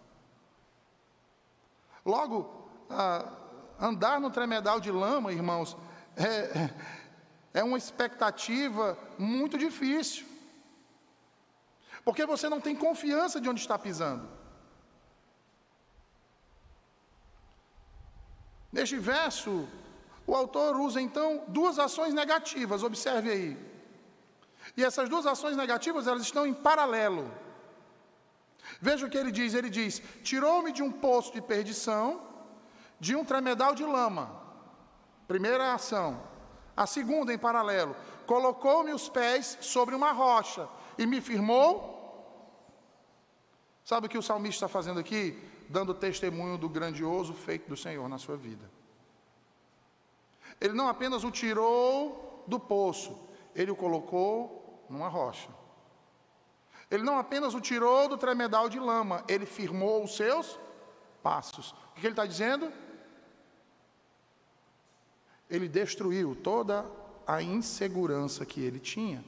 Logo, 2.06 2.70
ah, 2.89 3.32
Andar 3.80 4.18
no 4.18 4.30
tremedal 4.30 4.80
de 4.80 4.91
lama, 4.91 5.34
irmãos, 5.34 5.76
é, 6.16 6.70
é 7.54 7.64
uma 7.64 7.78
expectativa 7.78 8.97
muito 9.18 9.58
difícil. 9.58 10.26
Porque 12.06 12.26
você 12.26 12.47
não 12.47 12.62
tem 12.62 12.76
confiança 12.76 13.41
de 13.41 13.49
onde 13.49 13.60
está 13.60 13.78
pisando. 13.78 14.26
Neste 18.72 18.97
verso, 18.97 19.68
o 20.26 20.34
autor 20.34 20.78
usa 20.78 21.01
então 21.01 21.43
duas 21.47 21.78
ações 21.78 22.14
negativas, 22.14 22.84
observe 22.84 23.32
aí. 23.32 23.74
E 24.78 24.84
essas 24.84 25.10
duas 25.10 25.26
ações 25.26 25.58
negativas, 25.58 26.08
elas 26.08 26.22
estão 26.22 26.47
em 26.47 26.54
paralelo. 26.54 27.30
Veja 28.82 29.05
o 29.05 29.09
que 29.09 29.18
ele 29.18 29.32
diz: 29.32 29.53
ele 29.53 29.70
diz: 29.70 30.01
Tirou-me 30.24 30.72
de 30.72 30.82
um 30.82 30.91
poço 30.91 31.34
de 31.34 31.41
perdição, 31.41 32.22
de 32.99 33.16
um 33.16 33.26
tremedal 33.26 33.76
de 33.76 33.84
lama. 33.84 34.41
Primeira 35.28 35.74
ação. 35.74 36.22
A 36.76 36.88
segunda, 36.88 37.34
em 37.34 37.38
paralelo: 37.38 37.95
Colocou-me 38.26 38.93
os 38.93 39.09
pés 39.09 39.57
sobre 39.61 39.95
uma 39.95 40.11
rocha 40.11 40.68
e 40.97 41.05
me 41.05 41.22
firmou. 41.22 41.91
Sabe 43.84 44.07
o 44.07 44.09
que 44.09 44.18
o 44.18 44.24
salmista 44.24 44.66
está 44.66 44.68
fazendo 44.68 44.99
aqui? 44.99 45.38
Dando 45.70 45.93
testemunho 45.93 46.57
do 46.57 46.70
grandioso 46.70 47.34
feito 47.34 47.68
do 47.68 47.76
Senhor 47.76 48.07
na 48.07 48.18
sua 48.18 48.38
vida. 48.38 48.70
Ele 50.59 50.74
não 50.74 50.88
apenas 50.88 51.24
o 51.24 51.32
tirou 51.32 52.43
do 52.47 52.59
poço, 52.59 53.18
ele 53.53 53.72
o 53.72 53.76
colocou 53.76 54.86
numa 54.89 55.09
rocha. 55.09 55.49
Ele 56.94 57.02
não 57.02 57.18
apenas 57.18 57.56
o 57.56 57.60
tirou 57.60 58.08
do 58.08 58.16
tremedal 58.16 58.70
de 58.70 58.78
lama, 58.78 59.26
ele 59.28 59.48
firmou 59.48 60.04
os 60.04 60.16
seus 60.16 60.60
passos. 61.24 61.72
O 61.72 61.94
que 61.96 62.06
ele 62.06 62.10
está 62.10 62.24
dizendo? 62.24 62.72
Ele 65.50 65.68
destruiu 65.68 66.36
toda 66.36 66.86
a 67.26 67.41
insegurança 67.41 68.46
que 68.46 68.62
ele 68.62 68.80
tinha. 68.80 69.26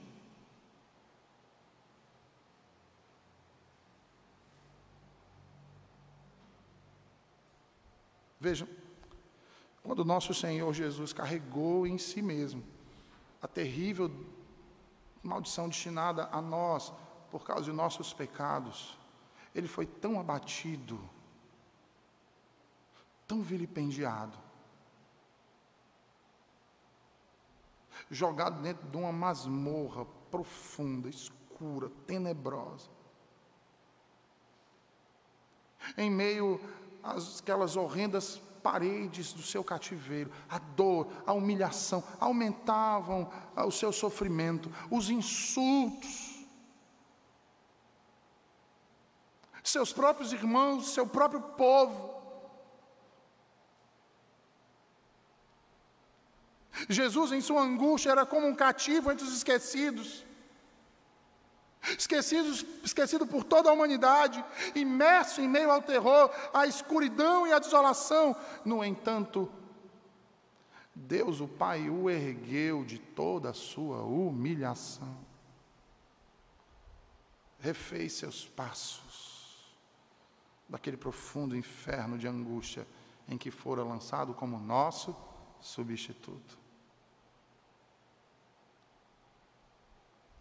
Vejam, 8.40 8.68
quando 9.82 10.06
nosso 10.06 10.36
Senhor 10.36 10.72
Jesus 10.72 11.12
carregou 11.12 11.88
em 11.88 11.98
si 11.98 12.22
mesmo 12.22 12.64
a 13.42 13.48
terrível 13.48 14.12
maldição 15.24 15.68
destinada 15.68 16.30
a 16.32 16.40
nós 16.40 16.94
por 17.36 17.44
causa 17.44 17.66
de 17.66 17.74
nossos 17.74 18.14
pecados, 18.14 18.98
ele 19.54 19.68
foi 19.68 19.86
tão 19.86 20.18
abatido, 20.18 20.98
tão 23.28 23.42
vilipendiado, 23.42 24.38
jogado 28.10 28.62
dentro 28.62 28.88
de 28.88 28.96
uma 28.96 29.12
masmorra 29.12 30.06
profunda, 30.32 31.10
escura, 31.10 31.92
tenebrosa. 32.08 32.90
Em 35.98 36.10
meio 36.10 36.58
àquelas 37.04 37.76
horrendas 37.76 38.42
paredes 38.64 39.34
do 39.34 39.42
seu 39.42 39.62
cativeiro, 39.62 40.32
a 40.48 40.58
dor, 40.58 41.12
a 41.28 41.34
humilhação 41.34 42.02
aumentavam 42.18 43.30
o 43.58 43.72
seu 43.72 43.92
sofrimento, 43.92 44.72
os 44.90 45.10
insultos. 45.10 46.25
Seus 49.66 49.92
próprios 49.92 50.32
irmãos, 50.32 50.94
seu 50.94 51.08
próprio 51.08 51.42
povo. 51.42 52.14
Jesus, 56.88 57.32
em 57.32 57.42
sua 57.42 57.62
angústia, 57.62 58.12
era 58.12 58.28
como 58.28 58.46
um 58.46 58.54
cativo 58.54 59.12
entre 59.12 59.26
os 59.26 59.36
esquecidos 59.36 60.24
esquecido, 61.98 62.50
esquecido 62.84 63.28
por 63.28 63.44
toda 63.44 63.70
a 63.70 63.74
humanidade, 63.74 64.44
imerso 64.74 65.42
em 65.42 65.48
meio 65.48 65.72
ao 65.72 65.82
terror, 65.82 66.32
à 66.54 66.66
escuridão 66.66 67.46
e 67.46 67.54
à 67.54 67.60
desolação. 67.60 68.36
No 68.64 68.84
entanto, 68.84 69.52
Deus, 70.94 71.42
o 71.42 71.48
Pai, 71.48 71.90
o 71.90 72.10
ergueu 72.10 72.84
de 72.84 72.98
toda 72.98 73.50
a 73.50 73.54
sua 73.54 74.04
humilhação, 74.04 75.16
refez 77.60 78.14
seus 78.14 78.46
passos 78.46 79.35
daquele 80.68 80.98
profundo 80.98 81.56
inferno 81.56 82.18
de 82.18 82.28
angústia 82.28 82.88
em 83.28 83.38
que 83.38 83.52
fora 83.52 83.84
lançado 83.84 84.34
como 84.34 84.60
nosso 84.60 85.16
substituto. 85.60 86.58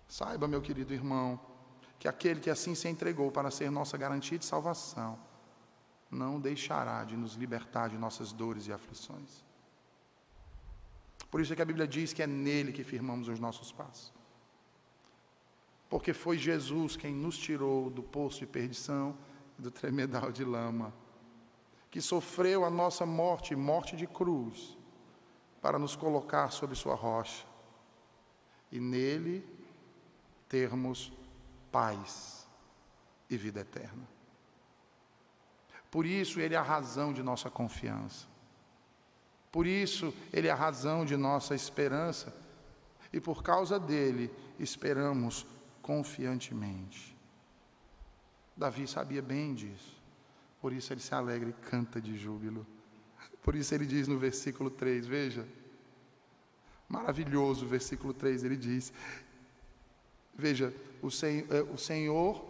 Saiba, 0.08 0.46
meu 0.46 0.62
querido 0.62 0.94
irmão, 0.94 1.40
que 1.98 2.06
aquele 2.06 2.40
que 2.40 2.50
assim 2.50 2.74
se 2.74 2.88
entregou 2.88 3.30
para 3.32 3.50
ser 3.50 3.70
nossa 3.70 3.96
garantia 3.96 4.38
de 4.38 4.44
salvação, 4.44 5.18
não 6.10 6.38
deixará 6.38 7.02
de 7.04 7.16
nos 7.16 7.34
libertar 7.34 7.88
de 7.88 7.98
nossas 7.98 8.32
dores 8.32 8.66
e 8.66 8.72
aflições. 8.72 9.44
Por 11.30 11.40
isso 11.40 11.52
é 11.52 11.56
que 11.56 11.62
a 11.62 11.64
Bíblia 11.64 11.88
diz 11.88 12.12
que 12.12 12.22
é 12.22 12.26
nele 12.26 12.72
que 12.72 12.84
firmamos 12.84 13.26
os 13.26 13.40
nossos 13.40 13.72
passos. 13.72 14.12
Porque 15.88 16.12
foi 16.12 16.38
Jesus 16.38 16.96
quem 16.96 17.12
nos 17.12 17.36
tirou 17.36 17.90
do 17.90 18.02
poço 18.02 18.40
de 18.40 18.46
perdição 18.46 19.16
do 19.58 19.70
tremedal 19.70 20.32
de 20.32 20.44
lama, 20.44 20.92
que 21.90 22.00
sofreu 22.00 22.64
a 22.64 22.70
nossa 22.70 23.06
morte, 23.06 23.54
morte 23.54 23.96
de 23.96 24.06
cruz, 24.06 24.76
para 25.62 25.78
nos 25.78 25.96
colocar 25.96 26.50
sobre 26.50 26.74
sua 26.74 26.94
rocha. 26.94 27.46
E 28.70 28.80
nele 28.80 29.46
termos 30.48 31.12
paz 31.70 32.46
e 33.30 33.36
vida 33.36 33.60
eterna. 33.60 34.06
Por 35.90 36.04
isso, 36.04 36.40
Ele 36.40 36.54
é 36.54 36.58
a 36.58 36.62
razão 36.62 37.12
de 37.12 37.22
nossa 37.22 37.48
confiança. 37.48 38.26
Por 39.52 39.64
isso, 39.64 40.12
Ele 40.32 40.48
é 40.48 40.50
a 40.50 40.56
razão 40.56 41.04
de 41.04 41.16
nossa 41.16 41.54
esperança. 41.54 42.34
E 43.12 43.20
por 43.20 43.44
causa 43.44 43.78
dele, 43.78 44.28
esperamos 44.58 45.46
confiantemente. 45.80 47.13
Davi 48.56 48.86
sabia 48.86 49.20
bem 49.20 49.54
disso. 49.54 50.02
Por 50.60 50.72
isso, 50.72 50.92
ele 50.92 51.00
se 51.00 51.14
alegra 51.14 51.48
e 51.48 51.52
canta 51.52 52.00
de 52.00 52.16
júbilo. 52.16 52.66
Por 53.42 53.54
isso, 53.54 53.74
ele 53.74 53.84
diz 53.84 54.08
no 54.08 54.18
versículo 54.18 54.70
3, 54.70 55.06
veja. 55.06 55.46
Maravilhoso 56.88 57.64
o 57.66 57.68
versículo 57.68 58.14
3, 58.14 58.44
ele 58.44 58.56
diz: 58.56 58.92
Veja, 60.34 60.74
o, 61.02 61.10
sen, 61.10 61.46
é, 61.50 61.62
o 61.62 61.76
Senhor 61.76 62.44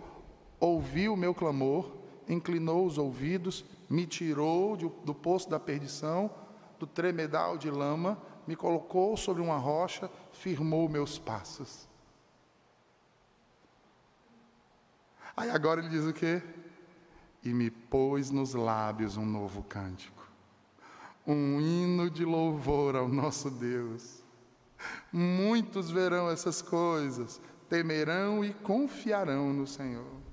ouviu 0.60 1.14
o 1.14 1.16
meu 1.16 1.34
clamor, 1.34 1.90
inclinou 2.28 2.86
os 2.86 2.98
ouvidos, 2.98 3.64
me 3.88 4.06
tirou 4.06 4.76
de, 4.76 4.88
do 5.04 5.14
poço 5.14 5.48
da 5.48 5.58
perdição, 5.58 6.30
do 6.78 6.86
tremedal 6.86 7.56
de 7.56 7.70
lama, 7.70 8.20
me 8.46 8.54
colocou 8.54 9.16
sobre 9.16 9.42
uma 9.42 9.56
rocha, 9.56 10.10
firmou 10.32 10.88
meus 10.88 11.18
passos. 11.18 11.88
Aí 15.36 15.50
agora 15.50 15.80
ele 15.80 15.88
diz 15.88 16.04
o 16.04 16.12
quê? 16.12 16.42
E 17.42 17.52
me 17.52 17.70
pôs 17.70 18.30
nos 18.30 18.54
lábios 18.54 19.16
um 19.16 19.26
novo 19.26 19.62
cântico, 19.62 20.26
um 21.26 21.60
hino 21.60 22.10
de 22.10 22.24
louvor 22.24 22.96
ao 22.96 23.08
nosso 23.08 23.50
Deus. 23.50 24.22
Muitos 25.12 25.90
verão 25.90 26.30
essas 26.30 26.62
coisas, 26.62 27.40
temerão 27.68 28.44
e 28.44 28.52
confiarão 28.54 29.52
no 29.52 29.66
Senhor. 29.66 30.24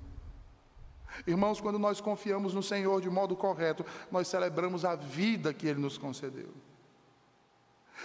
Irmãos, 1.27 1.59
quando 1.59 1.77
nós 1.77 1.99
confiamos 1.99 2.53
no 2.53 2.63
Senhor 2.63 3.01
de 3.01 3.09
modo 3.09 3.35
correto, 3.35 3.85
nós 4.09 4.27
celebramos 4.27 4.85
a 4.85 4.95
vida 4.95 5.53
que 5.53 5.67
Ele 5.67 5.79
nos 5.79 5.97
concedeu. 5.97 6.49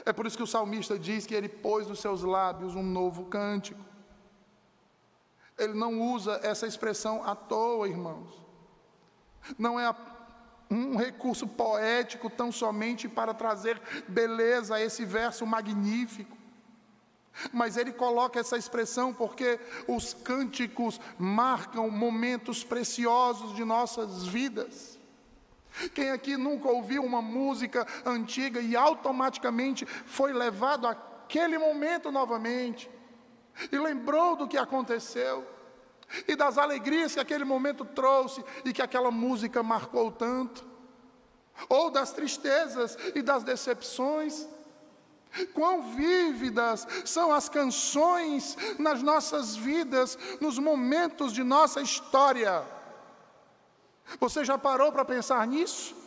É 0.04 0.12
por 0.12 0.26
isso 0.26 0.36
que 0.36 0.42
o 0.42 0.46
salmista 0.46 0.98
diz 0.98 1.24
que 1.26 1.34
ele 1.34 1.48
pôs 1.48 1.86
nos 1.86 2.00
seus 2.00 2.22
lábios 2.22 2.74
um 2.74 2.82
novo 2.82 3.24
cântico. 3.24 3.80
Ele 5.58 5.74
não 5.74 6.00
usa 6.00 6.40
essa 6.42 6.66
expressão 6.66 7.24
à 7.24 7.34
toa, 7.34 7.88
irmãos. 7.88 8.28
Não 9.58 9.80
é 9.80 9.94
um 10.70 10.96
recurso 10.96 11.46
poético 11.46 12.28
tão 12.28 12.50
somente 12.50 13.08
para 13.08 13.32
trazer 13.32 13.80
beleza 14.08 14.74
a 14.74 14.80
esse 14.80 15.04
verso 15.04 15.46
magnífico. 15.46 16.36
Mas 17.52 17.76
ele 17.76 17.92
coloca 17.92 18.40
essa 18.40 18.56
expressão 18.56 19.12
porque 19.12 19.60
os 19.86 20.14
cânticos 20.14 21.00
marcam 21.18 21.88
momentos 21.90 22.64
preciosos 22.64 23.54
de 23.54 23.64
nossas 23.64 24.26
vidas. 24.26 24.98
Quem 25.94 26.10
aqui 26.10 26.36
nunca 26.36 26.68
ouviu 26.68 27.04
uma 27.04 27.20
música 27.20 27.86
antiga 28.04 28.60
e 28.60 28.74
automaticamente 28.74 29.84
foi 29.84 30.32
levado 30.32 30.86
àquele 30.86 31.58
momento 31.58 32.10
novamente 32.10 32.90
e 33.70 33.78
lembrou 33.78 34.36
do 34.36 34.48
que 34.48 34.58
aconteceu 34.58 35.46
e 36.26 36.36
das 36.36 36.58
alegrias 36.58 37.14
que 37.14 37.20
aquele 37.20 37.44
momento 37.44 37.84
trouxe 37.84 38.44
e 38.64 38.72
que 38.72 38.82
aquela 38.82 39.10
música 39.10 39.62
marcou 39.62 40.10
tanto, 40.10 40.64
ou 41.68 41.90
das 41.90 42.12
tristezas 42.12 42.96
e 43.14 43.22
das 43.22 43.42
decepções? 43.42 44.46
Quão 45.52 45.94
vívidas 45.94 46.86
são 47.04 47.32
as 47.32 47.48
canções 47.48 48.56
nas 48.78 49.02
nossas 49.02 49.56
vidas, 49.56 50.18
nos 50.40 50.58
momentos 50.58 51.32
de 51.32 51.42
nossa 51.42 51.80
história. 51.80 52.64
Você 54.20 54.44
já 54.44 54.56
parou 54.56 54.92
para 54.92 55.04
pensar 55.04 55.46
nisso? 55.46 56.05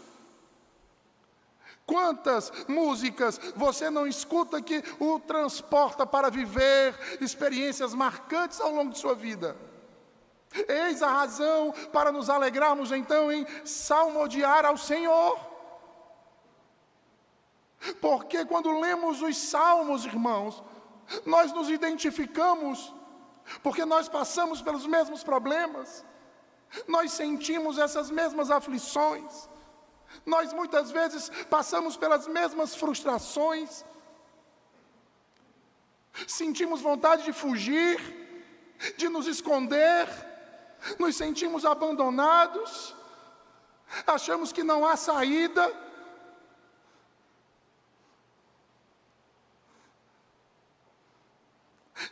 Quantas 1.89 2.51
músicas 2.67 3.41
você 3.55 3.89
não 3.89 4.05
escuta 4.05 4.61
que 4.61 4.83
o 4.99 5.19
transporta 5.19 6.05
para 6.05 6.29
viver 6.29 6.93
experiências 7.19 7.95
marcantes 7.95 8.61
ao 8.61 8.71
longo 8.71 8.91
de 8.91 8.99
sua 8.99 9.15
vida? 9.15 9.57
Eis 10.67 11.01
a 11.01 11.09
razão 11.09 11.73
para 11.91 12.11
nos 12.11 12.29
alegrarmos 12.29 12.91
então 12.91 13.31
em 13.31 13.43
salmodiar 13.65 14.65
ao 14.65 14.77
Senhor. 14.77 15.39
Porque 17.99 18.45
quando 18.45 18.79
lemos 18.79 19.23
os 19.23 19.35
salmos, 19.35 20.05
irmãos, 20.05 20.63
nós 21.25 21.51
nos 21.51 21.71
identificamos, 21.71 22.93
porque 23.63 23.83
nós 23.83 24.07
passamos 24.07 24.61
pelos 24.61 24.85
mesmos 24.85 25.23
problemas, 25.23 26.05
nós 26.87 27.13
sentimos 27.13 27.79
essas 27.79 28.11
mesmas 28.11 28.51
aflições, 28.51 29.49
nós 30.29 30.53
muitas 30.53 30.91
vezes 30.91 31.29
passamos 31.49 31.97
pelas 31.97 32.27
mesmas 32.27 32.75
frustrações, 32.75 33.83
sentimos 36.27 36.81
vontade 36.81 37.23
de 37.23 37.33
fugir, 37.33 37.97
de 38.95 39.09
nos 39.09 39.27
esconder, 39.27 40.07
nos 40.97 41.15
sentimos 41.15 41.65
abandonados, 41.65 42.95
achamos 44.07 44.53
que 44.53 44.63
não 44.63 44.85
há 44.85 44.95
saída. 44.95 45.89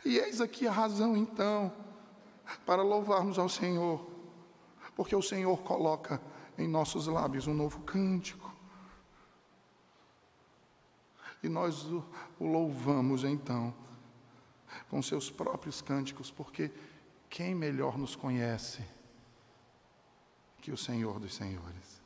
E 0.04 0.18
eis 0.18 0.40
aqui 0.40 0.66
a 0.66 0.72
razão, 0.72 1.16
então, 1.16 1.72
para 2.66 2.82
louvarmos 2.82 3.38
ao 3.38 3.48
Senhor, 3.48 4.06
porque 4.94 5.16
o 5.16 5.22
Senhor 5.22 5.62
coloca 5.62 6.20
em 6.58 6.66
nossos 6.66 7.06
lábios 7.06 7.46
um 7.46 7.54
novo 7.54 7.80
cântico. 7.80 8.52
E 11.42 11.48
nós 11.48 11.84
o, 11.84 12.04
louvamos 12.40 13.22
então 13.22 13.72
com 14.90 15.00
seus 15.00 15.30
próprios 15.30 15.80
cânticos, 15.80 16.30
porque 16.30 16.70
quem 17.30 17.54
melhor 17.54 17.96
nos 17.96 18.16
conhece 18.16 18.84
que 20.60 20.72
o 20.72 20.76
Senhor 20.76 21.20
dos 21.20 21.34
Senhores? 21.34 22.02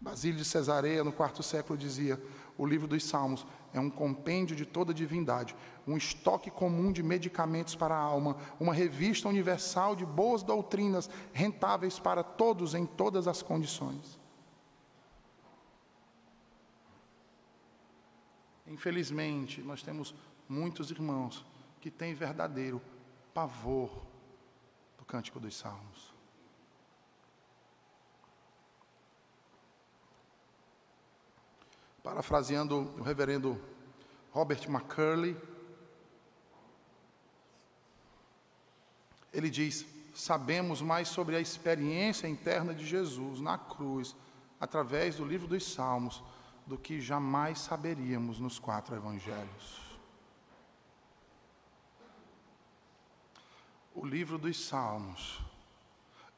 Basílio 0.00 0.36
de 0.36 0.44
Cesareia, 0.44 1.04
no 1.04 1.12
quarto 1.12 1.42
século, 1.42 1.78
dizia: 1.78 2.20
o 2.58 2.66
livro 2.66 2.86
dos 2.86 3.04
Salmos 3.04 3.46
é 3.78 3.80
um 3.80 3.90
compêndio 3.90 4.56
de 4.56 4.64
toda 4.64 4.94
divindade, 4.94 5.54
um 5.86 5.96
estoque 5.96 6.50
comum 6.50 6.90
de 6.90 7.02
medicamentos 7.02 7.74
para 7.74 7.94
a 7.94 7.98
alma, 7.98 8.36
uma 8.58 8.72
revista 8.72 9.28
universal 9.28 9.94
de 9.94 10.06
boas 10.06 10.42
doutrinas, 10.42 11.10
rentáveis 11.32 11.98
para 11.98 12.22
todos 12.22 12.74
em 12.74 12.86
todas 12.86 13.28
as 13.28 13.42
condições. 13.42 14.18
Infelizmente, 18.66 19.62
nós 19.62 19.82
temos 19.82 20.14
muitos 20.48 20.90
irmãos 20.90 21.44
que 21.80 21.90
têm 21.90 22.14
verdadeiro 22.14 22.80
pavor 23.32 23.90
do 24.98 25.04
Cântico 25.04 25.38
dos 25.38 25.54
Salmos. 25.54 26.15
Parafraseando 32.06 32.94
o 33.00 33.02
reverendo 33.02 33.60
Robert 34.30 34.70
McCurley, 34.70 35.36
ele 39.32 39.50
diz: 39.50 39.84
Sabemos 40.14 40.80
mais 40.80 41.08
sobre 41.08 41.34
a 41.34 41.40
experiência 41.40 42.28
interna 42.28 42.72
de 42.72 42.86
Jesus 42.86 43.40
na 43.40 43.58
cruz, 43.58 44.14
através 44.60 45.16
do 45.16 45.24
livro 45.24 45.48
dos 45.48 45.64
Salmos, 45.72 46.22
do 46.64 46.78
que 46.78 47.00
jamais 47.00 47.58
saberíamos 47.58 48.38
nos 48.38 48.56
quatro 48.60 48.94
evangelhos. 48.94 49.98
O 53.92 54.06
livro 54.06 54.38
dos 54.38 54.64
Salmos 54.64 55.42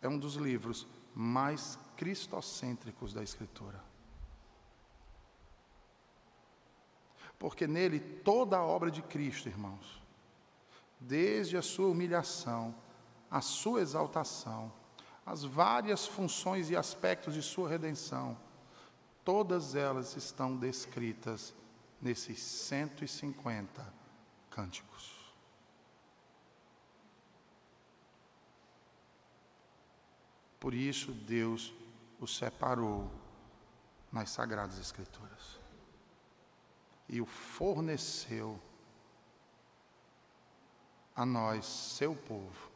é 0.00 0.08
um 0.08 0.18
dos 0.18 0.36
livros 0.36 0.86
mais 1.14 1.78
cristocêntricos 1.94 3.12
da 3.12 3.22
Escritura. 3.22 3.86
Porque 7.38 7.66
nele 7.66 8.00
toda 8.00 8.56
a 8.56 8.64
obra 8.64 8.90
de 8.90 9.00
Cristo, 9.02 9.48
irmãos, 9.48 10.02
desde 10.98 11.56
a 11.56 11.62
sua 11.62 11.88
humilhação, 11.88 12.74
a 13.30 13.40
sua 13.40 13.80
exaltação, 13.80 14.72
as 15.24 15.44
várias 15.44 16.06
funções 16.06 16.70
e 16.70 16.76
aspectos 16.76 17.34
de 17.34 17.42
sua 17.42 17.68
redenção, 17.68 18.36
todas 19.24 19.74
elas 19.74 20.16
estão 20.16 20.56
descritas 20.56 21.54
nesses 22.00 22.40
150 22.40 23.86
cânticos. 24.50 25.16
Por 30.58 30.74
isso 30.74 31.12
Deus 31.12 31.72
o 32.18 32.26
separou 32.26 33.08
nas 34.10 34.30
Sagradas 34.30 34.78
Escrituras 34.78 35.57
e 37.08 37.20
o 37.20 37.26
forneceu 37.26 38.60
a 41.14 41.24
nós, 41.24 41.64
seu 41.64 42.14
povo, 42.14 42.70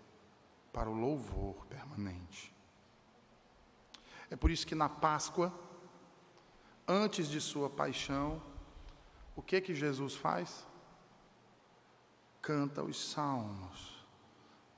para 0.73 0.89
o 0.89 0.95
louvor 0.95 1.67
permanente. 1.67 2.53
É 4.31 4.37
por 4.37 4.51
isso 4.51 4.67
que 4.67 4.75
na 4.75 4.89
Páscoa, 4.89 5.53
antes 6.89 7.29
de 7.29 7.41
sua 7.41 7.69
paixão, 7.69 8.43
o 9.37 9.43
que 9.43 9.61
que 9.61 9.75
Jesus 9.75 10.15
faz? 10.15 10.67
Canta 12.41 12.83
os 12.83 13.11
salmos 13.11 14.03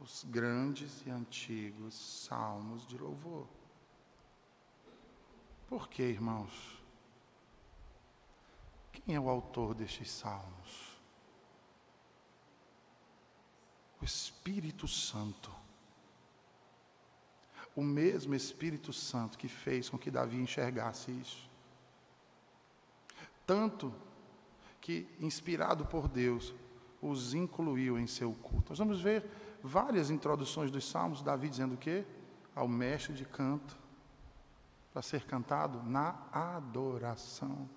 os 0.04 0.22
grandes 0.24 1.04
e 1.06 1.10
antigos 1.10 1.94
salmos 1.94 2.86
de 2.86 2.98
louvor. 2.98 3.46
Por 5.66 5.88
que, 5.88 6.02
irmãos? 6.02 6.73
Quem 8.94 9.16
é 9.16 9.20
o 9.20 9.28
autor 9.28 9.74
destes 9.74 10.10
salmos? 10.10 11.00
O 14.00 14.04
Espírito 14.04 14.86
Santo. 14.86 15.50
O 17.74 17.82
mesmo 17.82 18.34
Espírito 18.34 18.92
Santo 18.92 19.36
que 19.36 19.48
fez 19.48 19.90
com 19.90 19.98
que 19.98 20.10
Davi 20.10 20.36
enxergasse 20.36 21.10
isso. 21.10 21.50
Tanto 23.44 23.92
que, 24.80 25.08
inspirado 25.18 25.84
por 25.84 26.06
Deus, 26.06 26.54
os 27.02 27.34
incluiu 27.34 27.98
em 27.98 28.06
seu 28.06 28.32
culto. 28.32 28.70
Nós 28.70 28.78
vamos 28.78 29.00
ver 29.00 29.28
várias 29.62 30.08
introduções 30.08 30.70
dos 30.70 30.88
salmos, 30.88 31.22
Davi 31.22 31.48
dizendo 31.48 31.74
o 31.74 31.78
quê? 31.78 32.06
Ao 32.54 32.68
mestre 32.68 33.12
de 33.12 33.24
canto, 33.24 33.76
para 34.92 35.02
ser 35.02 35.24
cantado 35.24 35.82
na 35.82 36.16
adoração. 36.32 37.68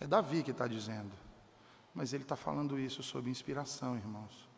É 0.00 0.06
Davi 0.06 0.42
que 0.42 0.50
está 0.50 0.66
dizendo, 0.66 1.12
mas 1.94 2.14
ele 2.14 2.22
está 2.22 2.34
falando 2.34 2.78
isso 2.78 3.02
sob 3.02 3.30
inspiração, 3.30 3.96
irmãos. 3.96 4.48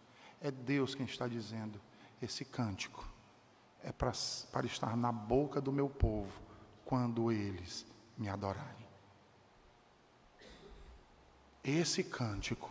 É 0.41 0.51
Deus 0.51 0.95
quem 0.95 1.05
está 1.05 1.27
dizendo, 1.27 1.81
esse 2.21 2.45
cântico 2.45 3.05
é 3.83 3.91
para, 3.91 4.13
estar 4.65 4.97
na 4.97 5.11
boca 5.11 5.61
do 5.61 5.73
meu 5.73 5.91
povo 5.91 6.41
quando 6.85 7.33
eles 7.33 7.85
me 8.17 8.29
adorarem. 8.29 8.87
Esse 11.65 12.05
cântico 12.05 12.71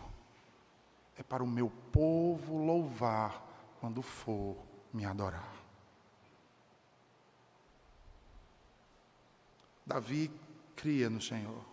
é 1.16 1.22
para 1.22 1.42
o 1.42 1.46
meu 1.46 1.70
povo 1.92 2.56
louvar 2.56 3.42
quando 3.80 4.00
for 4.00 4.56
me 4.92 5.04
adorar. 5.04 5.52
Davi 9.84 10.30
cria 10.76 11.10
no 11.10 11.20
Senhor, 11.20 11.71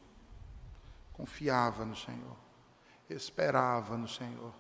confiava 1.20 1.84
no 1.84 1.98
Senhor, 1.98 2.38
esperava 3.10 3.98
no 3.98 4.08
Senhor, 4.08 4.54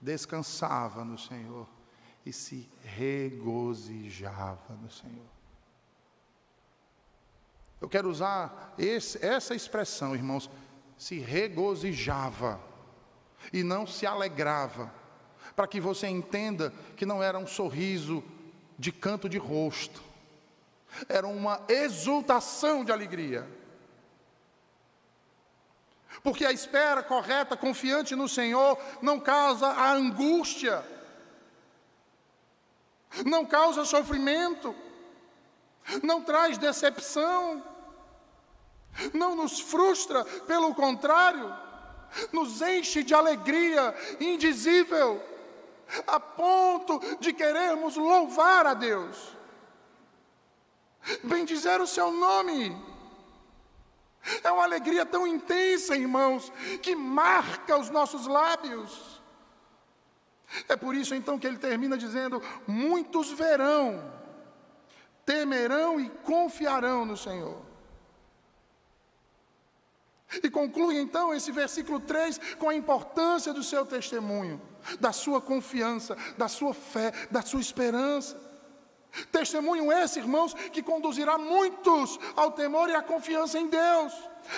descansava 0.00 1.04
no 1.04 1.16
Senhor 1.16 1.68
e 2.26 2.32
se 2.32 2.68
regozijava 2.82 4.74
no 4.82 4.90
Senhor. 4.90 5.30
Eu 7.80 7.88
quero 7.88 8.10
usar 8.10 8.74
esse, 8.76 9.24
essa 9.24 9.54
expressão, 9.54 10.12
irmãos, 10.16 10.50
se 10.98 11.20
regozijava 11.20 12.60
e 13.52 13.62
não 13.62 13.86
se 13.86 14.04
alegrava, 14.04 14.92
para 15.54 15.68
que 15.68 15.80
você 15.80 16.08
entenda 16.08 16.72
que 16.96 17.06
não 17.06 17.22
era 17.22 17.38
um 17.38 17.46
sorriso 17.46 18.24
de 18.76 18.90
canto 18.90 19.28
de 19.28 19.38
rosto, 19.38 20.02
era 21.08 21.28
uma 21.28 21.64
exultação 21.68 22.84
de 22.84 22.90
alegria. 22.90 23.61
Porque 26.22 26.44
a 26.44 26.52
espera 26.52 27.02
correta, 27.02 27.56
confiante 27.56 28.14
no 28.14 28.28
Senhor, 28.28 28.78
não 29.00 29.18
causa 29.18 29.66
a 29.68 29.92
angústia, 29.92 30.84
não 33.24 33.44
causa 33.44 33.84
sofrimento, 33.84 34.74
não 36.02 36.22
traz 36.22 36.58
decepção, 36.58 37.62
não 39.12 39.34
nos 39.34 39.60
frustra, 39.60 40.24
pelo 40.24 40.74
contrário, 40.74 41.54
nos 42.32 42.60
enche 42.60 43.02
de 43.02 43.14
alegria 43.14 43.94
indizível, 44.20 45.22
a 46.06 46.18
ponto 46.20 47.00
de 47.20 47.32
querermos 47.32 47.96
louvar 47.96 48.66
a 48.66 48.74
Deus, 48.74 49.36
bendizer 51.22 51.80
o 51.80 51.86
seu 51.86 52.10
nome. 52.10 52.91
É 54.42 54.50
uma 54.50 54.62
alegria 54.62 55.04
tão 55.04 55.26
intensa, 55.26 55.96
irmãos, 55.96 56.52
que 56.80 56.94
marca 56.94 57.76
os 57.76 57.90
nossos 57.90 58.26
lábios. 58.26 59.20
É 60.68 60.76
por 60.76 60.94
isso 60.94 61.14
então 61.14 61.38
que 61.38 61.46
ele 61.46 61.58
termina 61.58 61.96
dizendo: 61.96 62.40
Muitos 62.66 63.30
verão, 63.30 64.12
temerão 65.24 66.00
e 66.00 66.08
confiarão 66.08 67.04
no 67.04 67.16
Senhor. 67.16 67.72
E 70.42 70.48
conclui 70.48 70.98
então 70.98 71.34
esse 71.34 71.50
versículo 71.52 72.00
3 72.00 72.38
com 72.58 72.68
a 72.68 72.74
importância 72.74 73.52
do 73.52 73.62
seu 73.62 73.84
testemunho, 73.84 74.60
da 74.98 75.12
sua 75.12 75.40
confiança, 75.40 76.16
da 76.38 76.48
sua 76.48 76.72
fé, 76.72 77.12
da 77.30 77.42
sua 77.42 77.60
esperança. 77.60 78.51
Testemunho 79.30 79.92
esse, 79.92 80.18
irmãos, 80.18 80.54
que 80.54 80.82
conduzirá 80.82 81.36
muitos 81.36 82.18
ao 82.34 82.52
temor 82.52 82.88
e 82.88 82.94
à 82.94 83.02
confiança 83.02 83.58
em 83.58 83.68
Deus, 83.68 84.12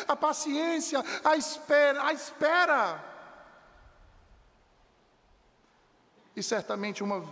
a 0.06 0.14
paciência, 0.14 1.04
a 1.24 1.36
espera, 1.36 2.04
a 2.04 2.12
espera. 2.12 3.04
E 6.36 6.42
certamente 6.42 7.02
uma 7.02 7.24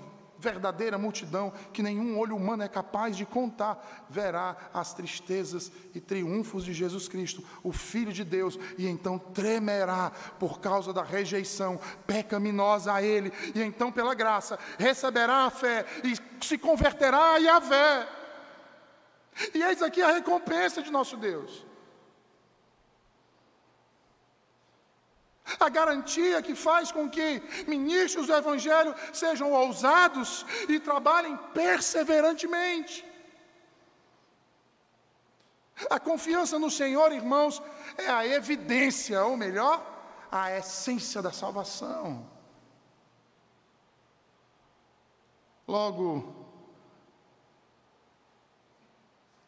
verdadeira 0.43 0.99
multidão 0.99 1.53
que 1.73 1.85
nenhum 1.85 2.19
olho 2.19 2.35
humano 2.35 2.65
é 2.65 2.69
capaz 2.69 3.17
de 3.17 3.25
contar, 3.25 4.05
verá 4.11 4.57
as 4.75 4.93
tristezas 4.93 5.71
e 5.95 6.01
triunfos 6.01 6.65
de 6.65 6.73
Jesus 6.73 7.07
Cristo, 7.07 7.45
o 7.63 7.73
Filho 7.73 8.13
de 8.13 8.25
Deus, 8.25 8.59
e 8.77 8.89
então 8.89 9.19
tremerá 9.19 10.11
por 10.41 10.59
causa 10.59 10.93
da 10.93 11.05
rejeição 11.05 11.79
pecaminosa 12.07 12.93
a 12.93 13.01
Ele, 13.01 13.33
e 13.55 13.63
então, 13.63 13.93
pela 13.93 14.15
graça, 14.15 14.59
receberá 14.79 15.47
a 15.47 15.51
fé 15.51 15.87
e 16.03 16.17
se 16.45 16.59
converterá 16.59 17.35
a 17.35 17.37
Yahvé. 17.39 18.09
E 19.55 19.63
eis 19.63 19.83
aqui 19.83 20.03
a 20.03 20.13
recompensa 20.13 20.83
de 20.83 20.91
nosso 20.91 21.17
Deus. 21.17 21.65
A 25.59 25.69
garantia 25.69 26.41
que 26.41 26.55
faz 26.55 26.91
com 26.91 27.09
que 27.11 27.43
ministros 27.67 28.27
do 28.27 28.35
Evangelho 28.35 28.95
sejam 29.13 29.51
ousados 29.53 30.47
e 30.69 30.79
trabalhem 30.79 31.37
perseverantemente. 31.53 33.05
A 35.91 35.99
confiança 35.99 36.59
no 36.59 36.71
Senhor, 36.71 37.13
irmãos, 37.13 37.63
é 37.99 38.09
a 38.09 38.27
evidência, 38.27 39.25
ou 39.25 39.37
melhor, 39.37 39.85
a 40.31 40.57
essência 40.57 41.21
da 41.21 41.33
salvação. 41.33 42.31
Logo, 45.73 46.47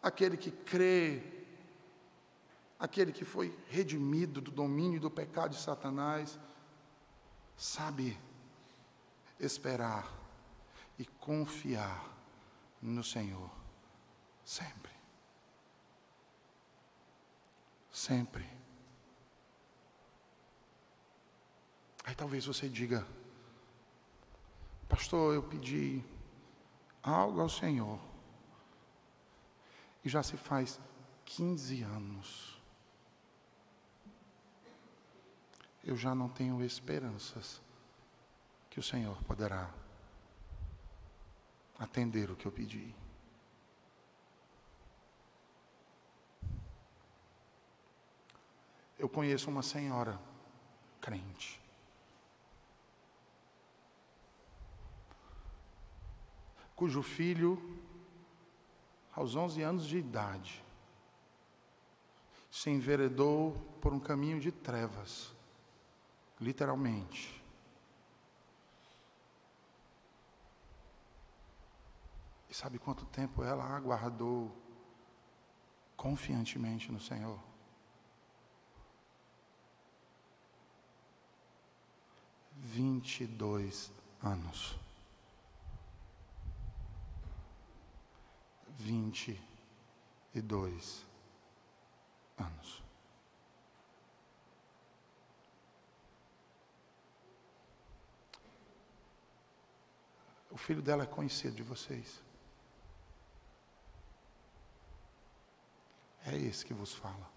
aquele 0.03 0.39
que 0.39 0.51
crê 0.51 1.23
aquele 2.79 3.13
que 3.13 3.27
foi 3.27 3.55
redimido 3.69 4.41
do 4.41 4.51
domínio 4.51 4.99
do 4.99 5.11
pecado 5.11 5.51
de 5.51 5.61
Satanás, 5.61 6.39
sabe 7.59 8.19
esperar 9.39 10.11
e 10.99 11.05
confiar 11.05 12.11
no 12.81 13.05
Senhor 13.05 13.51
sempre. 14.43 14.93
Sempre. 17.93 18.51
Aí 22.03 22.15
talvez 22.15 22.47
você 22.47 22.67
diga, 22.67 23.07
pastor, 24.89 25.35
eu 25.35 25.43
pedi 25.43 26.14
algo 27.05 27.41
ao 27.41 27.49
Senhor 27.49 28.01
e 30.05 30.09
já 30.09 30.23
se 30.23 30.37
faz 30.37 30.81
15 31.25 31.83
anos. 31.83 32.55
eu 35.87 35.97
já 35.97 36.15
não 36.15 36.29
tenho 36.29 36.65
esperanças 36.65 37.61
que 38.71 38.81
o 38.81 38.83
Senhor 38.83 39.23
poderá 39.25 39.73
atender 41.79 42.31
o 42.31 42.37
que 42.37 42.47
eu 42.47 42.53
pedi. 42.53 42.95
Eu 48.99 49.09
conheço 49.09 49.51
uma 49.51 49.63
senhora 49.63 50.19
crente. 51.01 51.61
Cujo 56.75 57.03
filho, 57.03 57.59
aos 59.15 59.37
11 59.37 59.63
anos 59.63 59.87
de 59.87 59.99
idade, 59.99 60.65
se 62.51 62.71
enveredou 62.71 63.53
por 63.81 63.93
um 63.93 64.01
caminho 64.01 64.41
de 64.41 64.51
trevas 64.51 65.33
literalmente. 66.41 67.43
E 72.49 72.55
sabe 72.55 72.79
quanto 72.79 73.05
tempo 73.07 73.43
ela 73.43 73.65
aguardou 73.65 74.55
confiantemente 75.97 76.93
no 76.93 77.01
Senhor? 77.01 77.39
Vinte 82.53 83.25
e 83.25 83.27
dois 83.27 83.93
anos. 84.23 84.84
Vinte 88.77 89.41
e 90.35 90.41
dois 90.43 91.07
anos. 92.37 92.83
O 100.51 100.57
filho 100.57 100.83
dela 100.83 101.05
é 101.05 101.07
conhecido 101.07 101.57
de 101.57 101.63
vocês. 101.63 102.23
É 106.27 106.37
esse 106.37 106.65
que 106.65 106.73
vos 106.73 106.95
fala. 106.95 107.31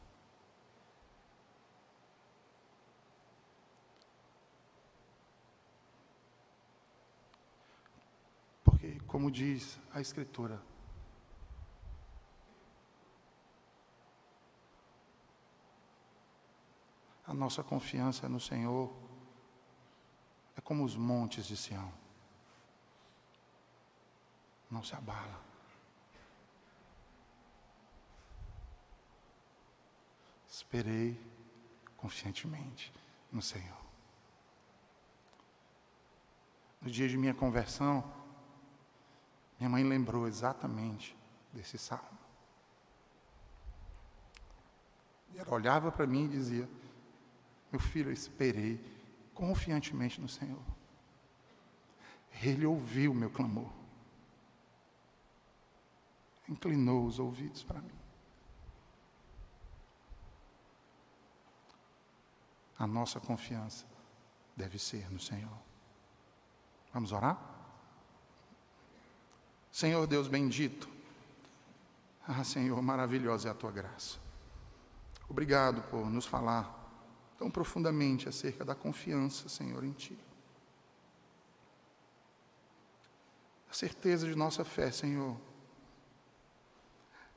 Porque, 8.64 9.00
como 9.08 9.32
diz 9.32 9.80
a 9.92 10.00
Escritura, 10.00 10.62
a 17.28 17.34
nossa 17.34 17.61
confiança 17.61 18.30
no 18.30 18.39
Senhor 18.39 18.89
é 20.55 20.61
como 20.61 20.86
os 20.86 20.95
montes 20.95 21.45
de 21.45 21.57
Sião 21.57 21.91
não 24.71 24.84
se 24.84 24.95
abala. 24.95 25.45
Esperei 30.49 31.19
confiantemente 31.95 32.91
no 33.32 33.41
Senhor. 33.41 33.78
No 36.82 36.89
dia 36.89 37.07
de 37.07 37.17
minha 37.17 37.34
conversão, 37.34 38.03
minha 39.59 39.69
mãe 39.69 39.84
lembrou 39.84 40.28
exatamente 40.28 41.15
desse 41.53 41.78
salmo. 41.78 42.17
Ela 45.36 45.53
olhava 45.53 45.91
para 45.91 46.07
mim 46.07 46.25
e 46.25 46.30
dizia: 46.30 46.67
Meu 47.72 47.80
filho, 47.80 48.09
eu 48.09 48.13
esperei 48.13 48.80
confiantemente 49.34 50.20
no 50.22 50.30
Senhor. 50.30 50.61
Ele 52.41 52.65
ouviu 52.65 53.11
o 53.11 53.15
meu 53.15 53.30
clamor 53.30 53.78
inclinou 56.49 57.05
os 57.05 57.20
ouvidos 57.20 57.63
para 57.63 57.82
mim. 57.82 57.91
A 62.80 62.88
nossa 62.88 63.20
confiança 63.20 63.86
deve 64.55 64.78
ser 64.80 65.11
no 65.11 65.20
Senhor. 65.20 65.57
Vamos 66.93 67.11
orar? 67.11 67.38
Senhor 69.72 70.07
Deus 70.07 70.28
bendito, 70.28 70.89
ah 72.28 72.43
Senhor, 72.43 72.82
maravilhosa 72.82 73.49
é 73.49 73.51
a 73.51 73.55
tua 73.55 73.72
graça. 73.72 74.20
Obrigado 75.30 75.82
por 75.89 76.09
nos 76.09 76.26
falar 76.26 76.76
tão 77.38 77.50
profundamente 77.50 78.28
acerca 78.28 78.66
da 78.66 78.74
confiança, 78.74 79.48
Senhor, 79.48 79.84
em 79.84 79.92
Ti. 79.92 80.18
A 83.70 83.74
certeza 83.74 84.28
de 84.28 84.36
nossa 84.36 84.66
fé, 84.66 84.92
Senhor, 84.92 85.38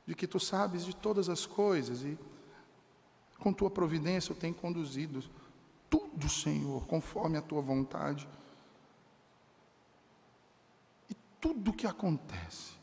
de 0.07 0.15
que 0.15 0.27
tu 0.27 0.41
sabes 0.41 0.85
de 0.85 0.95
todas 0.95 1.29
as 1.29 1.45
coisas 1.45 2.03
e 2.03 2.19
com 3.39 3.53
tua 3.53 3.71
providência 3.71 4.33
eu 4.33 4.37
tenho 4.37 4.55
conduzido 4.55 5.23
tudo, 5.89 6.29
Senhor, 6.29 6.87
conforme 6.87 7.37
a 7.37 7.43
tua 7.43 7.61
vontade. 7.61 8.29
tudo 11.41 11.73
que 11.73 11.87
acontece 11.87 12.75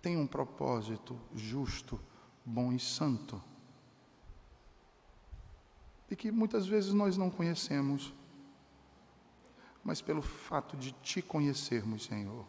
tem 0.00 0.16
um 0.16 0.26
propósito 0.26 1.18
justo, 1.34 2.00
bom 2.44 2.72
e 2.72 2.78
santo. 2.78 3.42
E 6.14 6.16
que 6.16 6.30
muitas 6.30 6.64
vezes 6.64 6.92
nós 6.92 7.16
não 7.16 7.28
conhecemos, 7.28 8.14
mas 9.82 10.00
pelo 10.00 10.22
fato 10.22 10.76
de 10.76 10.92
te 10.92 11.20
conhecermos, 11.20 12.04
Senhor, 12.04 12.46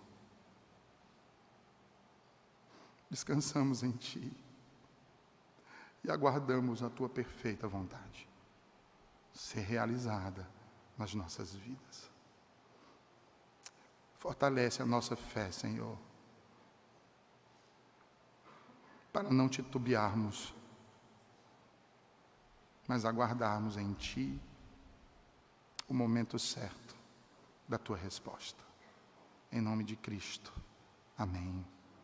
descansamos 3.09 3.82
em 3.82 3.91
Ti 3.93 4.32
e 6.03 6.11
aguardamos 6.11 6.84
a 6.84 6.91
Tua 6.91 7.09
perfeita 7.09 7.68
vontade 7.68 8.30
ser 9.34 9.61
realizada 9.61 10.47
nas 10.95 11.16
nossas 11.16 11.55
vidas. 11.55 12.11
Fortalece 14.13 14.84
a 14.84 14.86
nossa 14.86 15.16
fé, 15.16 15.51
Senhor, 15.51 15.97
para 19.11 19.32
não 19.32 19.49
titubearmos, 19.49 20.53
mas 22.88 23.05
aguardarmos 23.05 23.77
em 23.77 23.93
Ti 23.93 24.39
o 25.88 25.93
momento 25.93 26.38
certo 26.39 26.95
da 27.67 27.77
Tua 27.77 27.97
resposta. 27.97 28.63
Em 29.51 29.61
nome 29.61 29.83
de 29.83 29.95
Cristo. 29.95 30.53
Amém. 31.17 31.65